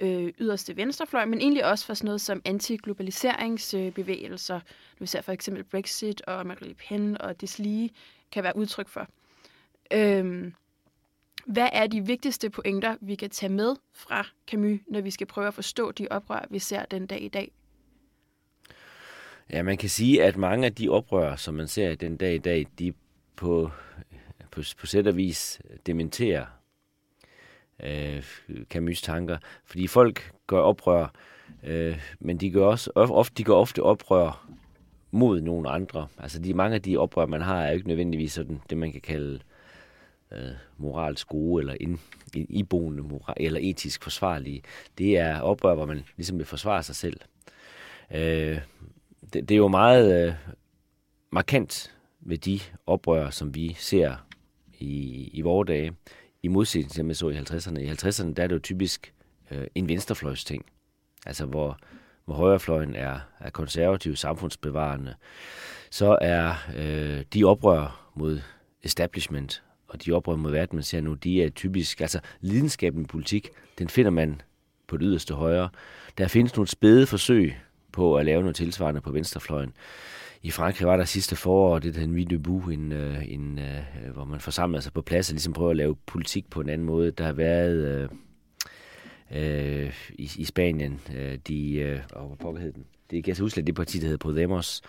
Øh, 0.00 0.32
yderste 0.38 0.76
venstrefløj, 0.76 1.24
men 1.24 1.40
egentlig 1.40 1.64
også 1.64 1.86
for 1.86 1.94
sådan 1.94 2.06
noget 2.06 2.20
som 2.20 2.42
anti-globaliseringsbevægelser. 2.44 4.60
vi 4.98 5.06
ser 5.06 5.20
for 5.20 5.32
eksempel 5.32 5.64
Brexit 5.64 6.20
og 6.20 6.46
Marine 6.46 6.68
Le 6.68 6.74
Pen 6.74 7.20
og 7.20 7.40
deslige 7.40 7.90
kan 8.32 8.44
være 8.44 8.56
udtryk 8.56 8.88
for. 8.88 9.08
Øhm, 9.92 10.54
Hvad 11.46 11.68
er 11.72 11.86
de 11.86 12.06
vigtigste 12.06 12.50
pointer, 12.50 12.96
vi 13.00 13.14
kan 13.14 13.30
tage 13.30 13.52
med 13.52 13.76
fra 13.92 14.26
Camus, 14.50 14.80
når 14.86 15.00
vi 15.00 15.10
skal 15.10 15.26
prøve 15.26 15.46
at 15.46 15.54
forstå 15.54 15.92
de 15.92 16.08
oprør, 16.10 16.46
vi 16.50 16.58
ser 16.58 16.84
den 16.84 17.06
dag 17.06 17.22
i 17.22 17.28
dag? 17.28 17.52
Ja, 19.50 19.62
man 19.62 19.76
kan 19.76 19.88
sige, 19.88 20.24
at 20.24 20.36
mange 20.36 20.66
af 20.66 20.74
de 20.74 20.88
oprør, 20.88 21.36
som 21.36 21.54
man 21.54 21.68
ser 21.68 21.94
den 21.94 22.16
dag 22.16 22.34
i 22.34 22.38
dag, 22.38 22.66
de 22.78 22.92
på, 23.36 23.70
på, 24.50 24.62
på 24.78 24.86
sæt 24.86 25.06
og 25.06 25.16
vis 25.16 25.60
dementerer 25.86 26.57
øh, 27.82 28.22
Camus' 28.74 29.02
tanker. 29.02 29.38
Fordi 29.64 29.86
folk 29.86 30.32
gør 30.46 30.60
oprør, 30.60 31.12
øh, 31.62 31.98
men 32.20 32.36
de 32.36 32.50
gør 32.50 32.66
også 32.66 32.90
ofte, 32.94 33.34
de 33.34 33.44
gør 33.44 33.54
ofte 33.54 33.82
oprør 33.82 34.48
mod 35.10 35.40
nogle 35.40 35.70
andre. 35.70 36.06
Altså 36.18 36.38
de 36.38 36.54
mange 36.54 36.74
af 36.74 36.82
de 36.82 36.96
oprør, 36.96 37.26
man 37.26 37.40
har, 37.40 37.62
er 37.62 37.68
jo 37.68 37.74
ikke 37.74 37.88
nødvendigvis 37.88 38.32
sådan 38.32 38.60
det, 38.70 38.78
man 38.78 38.92
kan 38.92 39.00
kalde 39.00 39.40
øh, 40.32 40.50
moralsk 40.76 41.28
gode 41.28 41.62
eller 41.62 41.74
ind, 41.80 41.98
iboende 42.34 43.02
moral, 43.02 43.36
eller 43.36 43.60
etisk 43.62 44.02
forsvarlige. 44.02 44.62
Det 44.98 45.18
er 45.18 45.40
oprør, 45.40 45.74
hvor 45.74 45.86
man 45.86 46.04
ligesom 46.16 46.38
vil 46.38 46.46
forsvare 46.46 46.82
sig 46.82 46.96
selv. 46.96 47.20
Øh, 48.10 48.58
det, 49.32 49.48
det 49.48 49.50
er 49.50 49.56
jo 49.56 49.68
meget 49.68 50.26
øh, 50.26 50.34
markant 51.30 51.94
ved 52.20 52.38
de 52.38 52.60
oprør, 52.86 53.30
som 53.30 53.54
vi 53.54 53.76
ser 53.78 54.26
i, 54.78 55.24
i 55.32 55.40
vore 55.40 55.64
dage, 55.64 55.92
i 56.42 56.48
modsætning 56.48 56.92
til, 56.92 57.04
man 57.04 57.14
så 57.14 57.28
i 57.28 57.38
50'erne. 57.38 57.78
I 57.78 57.90
50'erne 57.90 58.32
der 58.32 58.42
er 58.42 58.46
det 58.46 58.54
jo 58.54 58.58
typisk 58.58 59.14
øh, 59.50 59.66
en 59.74 59.88
venstrefløjsting, 59.88 60.66
altså 61.26 61.46
hvor, 61.46 61.78
hvor 62.24 62.34
højrefløjen 62.34 62.94
er, 62.94 63.20
er 63.40 63.50
konservativ, 63.50 64.16
samfundsbevarende, 64.16 65.14
så 65.90 66.18
er 66.20 66.54
øh, 66.76 67.24
de 67.34 67.44
oprør 67.44 68.10
mod 68.14 68.40
establishment 68.82 69.62
og 69.88 70.04
de 70.04 70.12
oprør 70.12 70.36
mod 70.36 70.50
verden, 70.50 70.76
man 70.76 70.82
ser 70.82 71.00
nu, 71.00 71.14
de 71.14 71.42
er 71.42 71.50
typisk, 71.50 72.00
altså 72.00 72.20
lidenskaben 72.40 73.02
i 73.02 73.06
politik, 73.06 73.48
den 73.78 73.88
finder 73.88 74.10
man 74.10 74.40
på 74.86 74.96
det 74.96 75.04
yderste 75.06 75.34
højre. 75.34 75.68
Der 76.18 76.28
findes 76.28 76.56
nogle 76.56 76.68
spæde 76.68 77.06
forsøg 77.06 77.56
på 77.92 78.16
at 78.16 78.26
lave 78.26 78.40
noget 78.40 78.56
tilsvarende 78.56 79.00
på 79.00 79.10
venstrefløjen. 79.10 79.72
I 80.42 80.50
Frankrig 80.50 80.88
var 80.88 80.96
der 80.96 81.04
sidste 81.04 81.36
forår 81.36 81.78
det 81.78 81.94
der 81.94 82.06
Nuit 82.06 82.42
bu, 82.42 82.58
en, 82.58 82.92
en, 82.92 83.58
øh, 83.58 83.76
øh, 83.76 84.12
hvor 84.12 84.24
man 84.24 84.40
forsamlede 84.40 84.82
sig 84.82 84.92
på 84.92 85.02
plads 85.02 85.30
og 85.30 85.32
ligesom 85.32 85.52
prøver 85.52 85.70
at 85.70 85.76
lave 85.76 85.96
politik 86.06 86.50
på 86.50 86.60
en 86.60 86.68
anden 86.68 86.86
måde. 86.86 87.10
Der 87.10 87.24
har 87.24 87.32
været 87.32 88.08
øh, 89.32 89.84
øh 89.84 89.92
i, 90.12 90.30
i 90.36 90.44
Spanien, 90.44 91.00
øh, 91.14 91.38
de, 91.48 92.00
uh, 92.40 92.52
hvad 92.52 92.62
hed 92.62 92.72
den? 92.72 92.84
Det 93.10 93.24
kan 93.24 93.34
jeg 93.34 93.40
huske, 93.40 93.60
at 93.60 93.66
det 93.66 93.74
parti, 93.74 93.98
der 93.98 94.04
hedder 94.04 94.18
Podemos, 94.18 94.82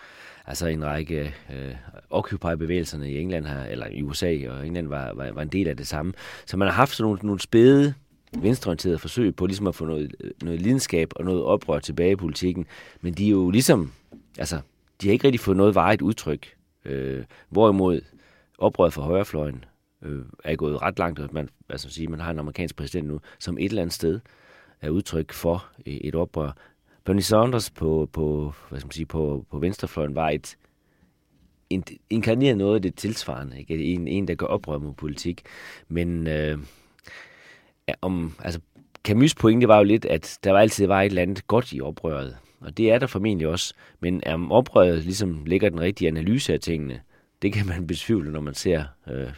altså 0.46 0.66
en 0.66 0.84
række 0.84 1.34
øh, 1.52 1.74
Occupy-bevægelserne 2.10 3.10
i 3.10 3.18
England, 3.18 3.46
her, 3.46 3.64
eller 3.64 3.86
i 3.86 4.02
USA, 4.02 4.36
og 4.48 4.66
England 4.66 4.88
var, 4.88 5.12
var, 5.14 5.32
var 5.32 5.42
en 5.42 5.48
del 5.48 5.68
af 5.68 5.76
det 5.76 5.86
samme. 5.86 6.12
Så 6.46 6.56
man 6.56 6.68
har 6.68 6.74
haft 6.74 6.94
sådan 6.94 7.08
nogle, 7.08 7.20
nogle 7.22 7.40
spæde 7.40 7.94
venstreorienterede 8.38 8.98
forsøg 8.98 9.36
på 9.36 9.46
ligesom 9.46 9.66
at 9.66 9.74
få 9.74 9.84
noget, 9.84 10.14
noget 10.42 10.60
lidenskab 10.60 11.12
og 11.16 11.24
noget 11.24 11.42
oprør 11.42 11.78
tilbage 11.78 12.12
i 12.12 12.16
politikken. 12.16 12.66
Men 13.00 13.14
de 13.14 13.26
er 13.26 13.30
jo 13.30 13.50
ligesom, 13.50 13.92
altså, 14.38 14.60
de 15.00 15.06
har 15.06 15.12
ikke 15.12 15.24
rigtig 15.24 15.40
fået 15.40 15.56
noget 15.56 15.74
varigt 15.74 16.02
udtryk. 16.02 16.54
Øh, 16.84 17.24
hvorimod 17.48 18.00
oprøret 18.58 18.92
fra 18.92 19.02
højrefløjen 19.02 19.64
øh, 20.02 20.24
er 20.44 20.56
gået 20.56 20.82
ret 20.82 20.98
langt, 20.98 21.18
at 21.18 21.32
man, 21.32 21.48
altså 21.68 21.90
sige, 21.90 22.08
man 22.08 22.20
har 22.20 22.30
en 22.30 22.38
amerikansk 22.38 22.76
præsident 22.76 23.08
nu, 23.08 23.20
som 23.38 23.58
et 23.58 23.64
eller 23.64 23.82
andet 23.82 23.94
sted 23.94 24.20
er 24.80 24.90
udtryk 24.90 25.32
for 25.32 25.66
øh, 25.86 25.94
et 25.94 26.14
oprør. 26.14 26.52
Bernie 27.04 27.22
Sanders 27.22 27.70
på, 27.70 28.08
på, 28.12 28.54
hvad 28.68 28.80
skal 28.80 28.86
man 28.86 28.92
sige, 28.92 29.06
på, 29.06 29.46
på 29.50 29.58
venstrefløjen 29.58 30.14
var 30.14 30.30
et 30.30 30.56
inkarneret 32.10 32.56
noget 32.56 32.74
af 32.74 32.82
det 32.82 32.94
tilsvarende. 32.94 33.58
Ikke? 33.58 33.84
En, 33.84 34.08
en, 34.08 34.28
der 34.28 34.34
gør 34.34 34.46
oprør 34.46 34.78
mod 34.78 34.94
politik. 34.94 35.42
Men 35.88 36.26
øh, 36.26 36.58
om, 38.02 38.34
altså, 38.38 38.60
Camus' 39.08 39.34
pointe 39.40 39.68
var 39.68 39.76
jo 39.76 39.82
lidt, 39.82 40.04
at 40.04 40.38
der 40.44 40.52
var 40.52 40.58
altid 40.58 40.86
var 40.86 41.02
et 41.02 41.06
eller 41.06 41.22
andet 41.22 41.46
godt 41.46 41.72
i 41.72 41.80
oprøret. 41.80 42.36
Og 42.60 42.76
det 42.76 42.92
er 42.92 42.98
der 42.98 43.06
formentlig 43.06 43.48
også. 43.48 43.74
Men 44.00 44.26
om 44.26 44.52
oprøret 44.52 45.04
ligesom 45.04 45.44
ligger 45.44 45.70
den 45.70 45.80
rigtige 45.80 46.08
analyse 46.08 46.52
af 46.52 46.60
tingene, 46.60 47.00
det 47.42 47.52
kan 47.52 47.66
man 47.66 47.86
besvivle, 47.86 48.32
når 48.32 48.40
man 48.40 48.54
ser 48.54 48.84
øh, 49.06 49.32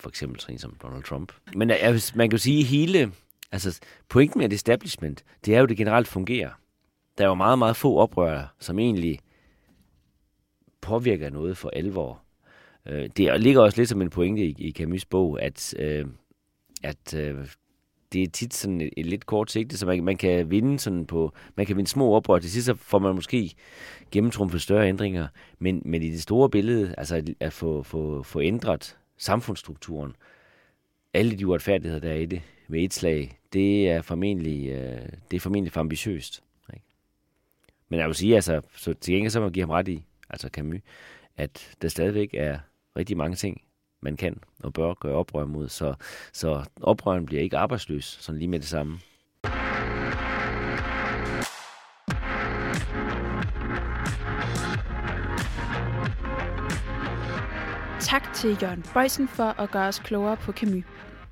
for 0.00 0.08
eksempel 0.08 0.40
sådan 0.40 0.58
som 0.58 0.76
Donald 0.82 1.02
Trump. 1.02 1.32
Men 1.54 1.70
altså, 1.70 2.12
man 2.16 2.30
kan 2.30 2.36
jo 2.36 2.42
sige, 2.42 2.60
at 2.60 2.66
hele, 2.66 3.12
altså 3.52 3.80
pointen 4.08 4.38
med 4.38 4.46
et 4.46 4.52
establishment, 4.52 5.24
det 5.44 5.54
er 5.54 5.58
jo, 5.58 5.62
at 5.62 5.68
det 5.68 5.76
generelt 5.76 6.08
fungerer. 6.08 6.50
Der 7.18 7.24
er 7.24 7.28
jo 7.28 7.34
meget, 7.34 7.58
meget 7.58 7.76
få 7.76 7.96
oprørere, 7.96 8.48
som 8.60 8.78
egentlig 8.78 9.18
påvirker 10.80 11.30
noget 11.30 11.56
for 11.56 11.70
alvor. 11.72 12.22
Øh, 12.86 13.08
det 13.16 13.40
ligger 13.40 13.62
også 13.62 13.80
lidt 13.80 13.88
som 13.88 14.02
en 14.02 14.10
pointe 14.10 14.42
i, 14.42 14.54
i 14.58 14.74
Camus' 14.78 15.04
bog, 15.10 15.42
at, 15.42 15.74
øh, 15.78 16.06
at 16.82 17.14
øh, 17.14 17.46
det 18.12 18.22
er 18.22 18.26
tit 18.26 18.54
sådan 18.54 18.80
et, 18.80 18.90
et 18.96 19.06
lidt 19.06 19.26
kort 19.26 19.50
sigte, 19.50 19.78
så 19.78 19.86
man, 19.86 20.04
man 20.04 20.16
kan 20.16 20.50
vinde 20.50 20.78
sådan 20.78 21.06
på, 21.06 21.32
man 21.56 21.66
kan 21.66 21.76
vinde 21.76 21.90
små 21.90 22.14
oprør. 22.14 22.38
Til 22.38 22.50
sidst 22.50 22.66
så 22.66 22.74
får 22.74 22.98
man 22.98 23.14
måske 23.14 23.54
gennemtrumfet 24.10 24.62
større 24.62 24.88
ændringer, 24.88 25.26
men, 25.58 25.82
men 25.84 26.02
i 26.02 26.10
det 26.10 26.22
store 26.22 26.50
billede, 26.50 26.94
altså 26.98 27.34
at 27.40 27.52
få, 27.52 27.82
få, 27.82 28.22
få 28.22 28.40
ændret 28.40 28.96
samfundsstrukturen, 29.16 30.16
alle 31.14 31.38
de 31.38 31.46
uretfærdigheder, 31.46 32.00
der 32.00 32.10
er 32.10 32.16
i 32.16 32.26
det, 32.26 32.42
med 32.68 32.84
et 32.84 32.94
slag, 32.94 33.38
det 33.52 33.88
er 33.88 34.02
formentlig, 34.02 34.68
øh, 34.68 35.08
det 35.30 35.36
er 35.36 35.40
formentlig 35.40 35.72
for 35.72 35.80
ambitiøst. 35.80 36.42
Ikke? 36.74 36.84
Men 37.88 38.00
jeg 38.00 38.06
vil 38.06 38.14
sige, 38.14 38.34
altså, 38.34 38.60
så 38.76 38.94
til 38.94 39.14
gengæld 39.14 39.30
så 39.30 39.40
må 39.40 39.46
man 39.46 39.52
give 39.52 39.62
ham 39.62 39.70
ret 39.70 39.88
i, 39.88 40.04
altså 40.30 40.48
Camus, 40.48 40.80
at 41.36 41.76
der 41.82 41.88
stadigvæk 41.88 42.34
er 42.34 42.58
rigtig 42.96 43.16
mange 43.16 43.36
ting, 43.36 43.62
man 44.02 44.16
kan 44.16 44.38
og 44.62 44.72
bør 44.72 44.94
gøre 44.94 45.14
oprør 45.14 45.44
mod. 45.46 45.68
Så, 45.68 45.94
så 46.32 46.64
oprøren 46.82 47.26
bliver 47.26 47.42
ikke 47.42 47.56
arbejdsløs, 47.56 48.18
sådan 48.20 48.38
lige 48.38 48.48
med 48.48 48.60
det 48.60 48.68
samme. 48.68 48.98
Tak 58.00 58.32
til 58.34 58.58
Jørgen 58.62 58.84
Bøjsen 58.94 59.28
for 59.28 59.60
at 59.60 59.70
gøre 59.70 59.88
os 59.88 59.98
klogere 59.98 60.36
på 60.36 60.52
Camus. 60.52 60.84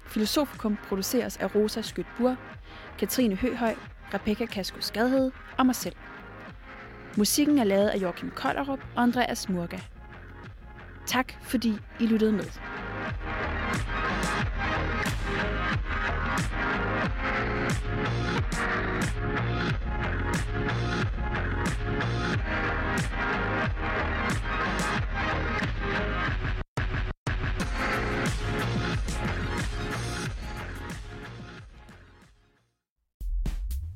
Filosofikum 0.06 0.78
produceres 0.88 1.36
af 1.36 1.54
Rosa 1.54 1.82
Skødt 1.82 2.06
Katrine 2.98 3.34
Høhøj, 3.34 3.74
Rebecca 4.14 4.46
Kasko 4.46 4.80
Skadhed 4.80 5.30
og 5.58 5.66
mig 5.66 5.74
selv. 5.74 5.96
Musikken 7.16 7.58
er 7.58 7.64
lavet 7.64 7.88
af 7.88 8.02
Joachim 8.02 8.30
Kollerup 8.30 8.78
og 8.96 9.02
Andreas 9.02 9.48
Murga. 9.48 9.78
Tak 11.06 11.32
fordi 11.42 11.72
I 12.00 12.06
lyttede 12.06 12.32
med. 12.32 12.44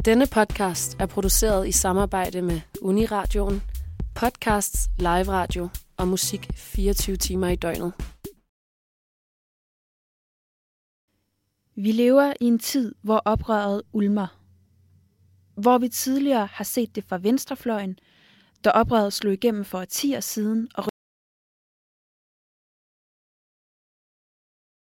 Denne 0.05 0.27
podcast 0.27 0.97
er 1.01 1.07
produceret 1.07 1.69
i 1.69 1.73
samarbejde 1.73 2.43
med 2.43 2.61
Uniradioen, 2.83 3.63
podcasts, 4.15 4.89
live 4.99 5.29
radio 5.29 5.69
og 5.99 6.09
musik 6.09 6.49
24 6.55 7.17
timer 7.17 7.49
i 7.49 7.57
døgnet. 7.57 7.93
Vi 11.75 11.93
lever 11.93 12.35
i 12.41 12.45
en 12.45 12.59
tid, 12.59 12.95
hvor 13.03 13.23
oprøret 13.25 13.83
ulmer. 13.93 14.41
Hvor 15.55 15.79
vi 15.79 15.89
tidligere 15.89 16.47
har 16.47 16.65
set 16.65 16.95
det 16.95 17.05
fra 17.05 17.19
venstrefløjen, 17.19 17.99
da 18.65 18.71
oprøret 18.71 19.13
slog 19.13 19.33
igennem 19.33 19.65
for 19.65 19.85
10 19.85 20.17
år 20.17 20.21
siden 20.21 20.69
og 20.75 20.85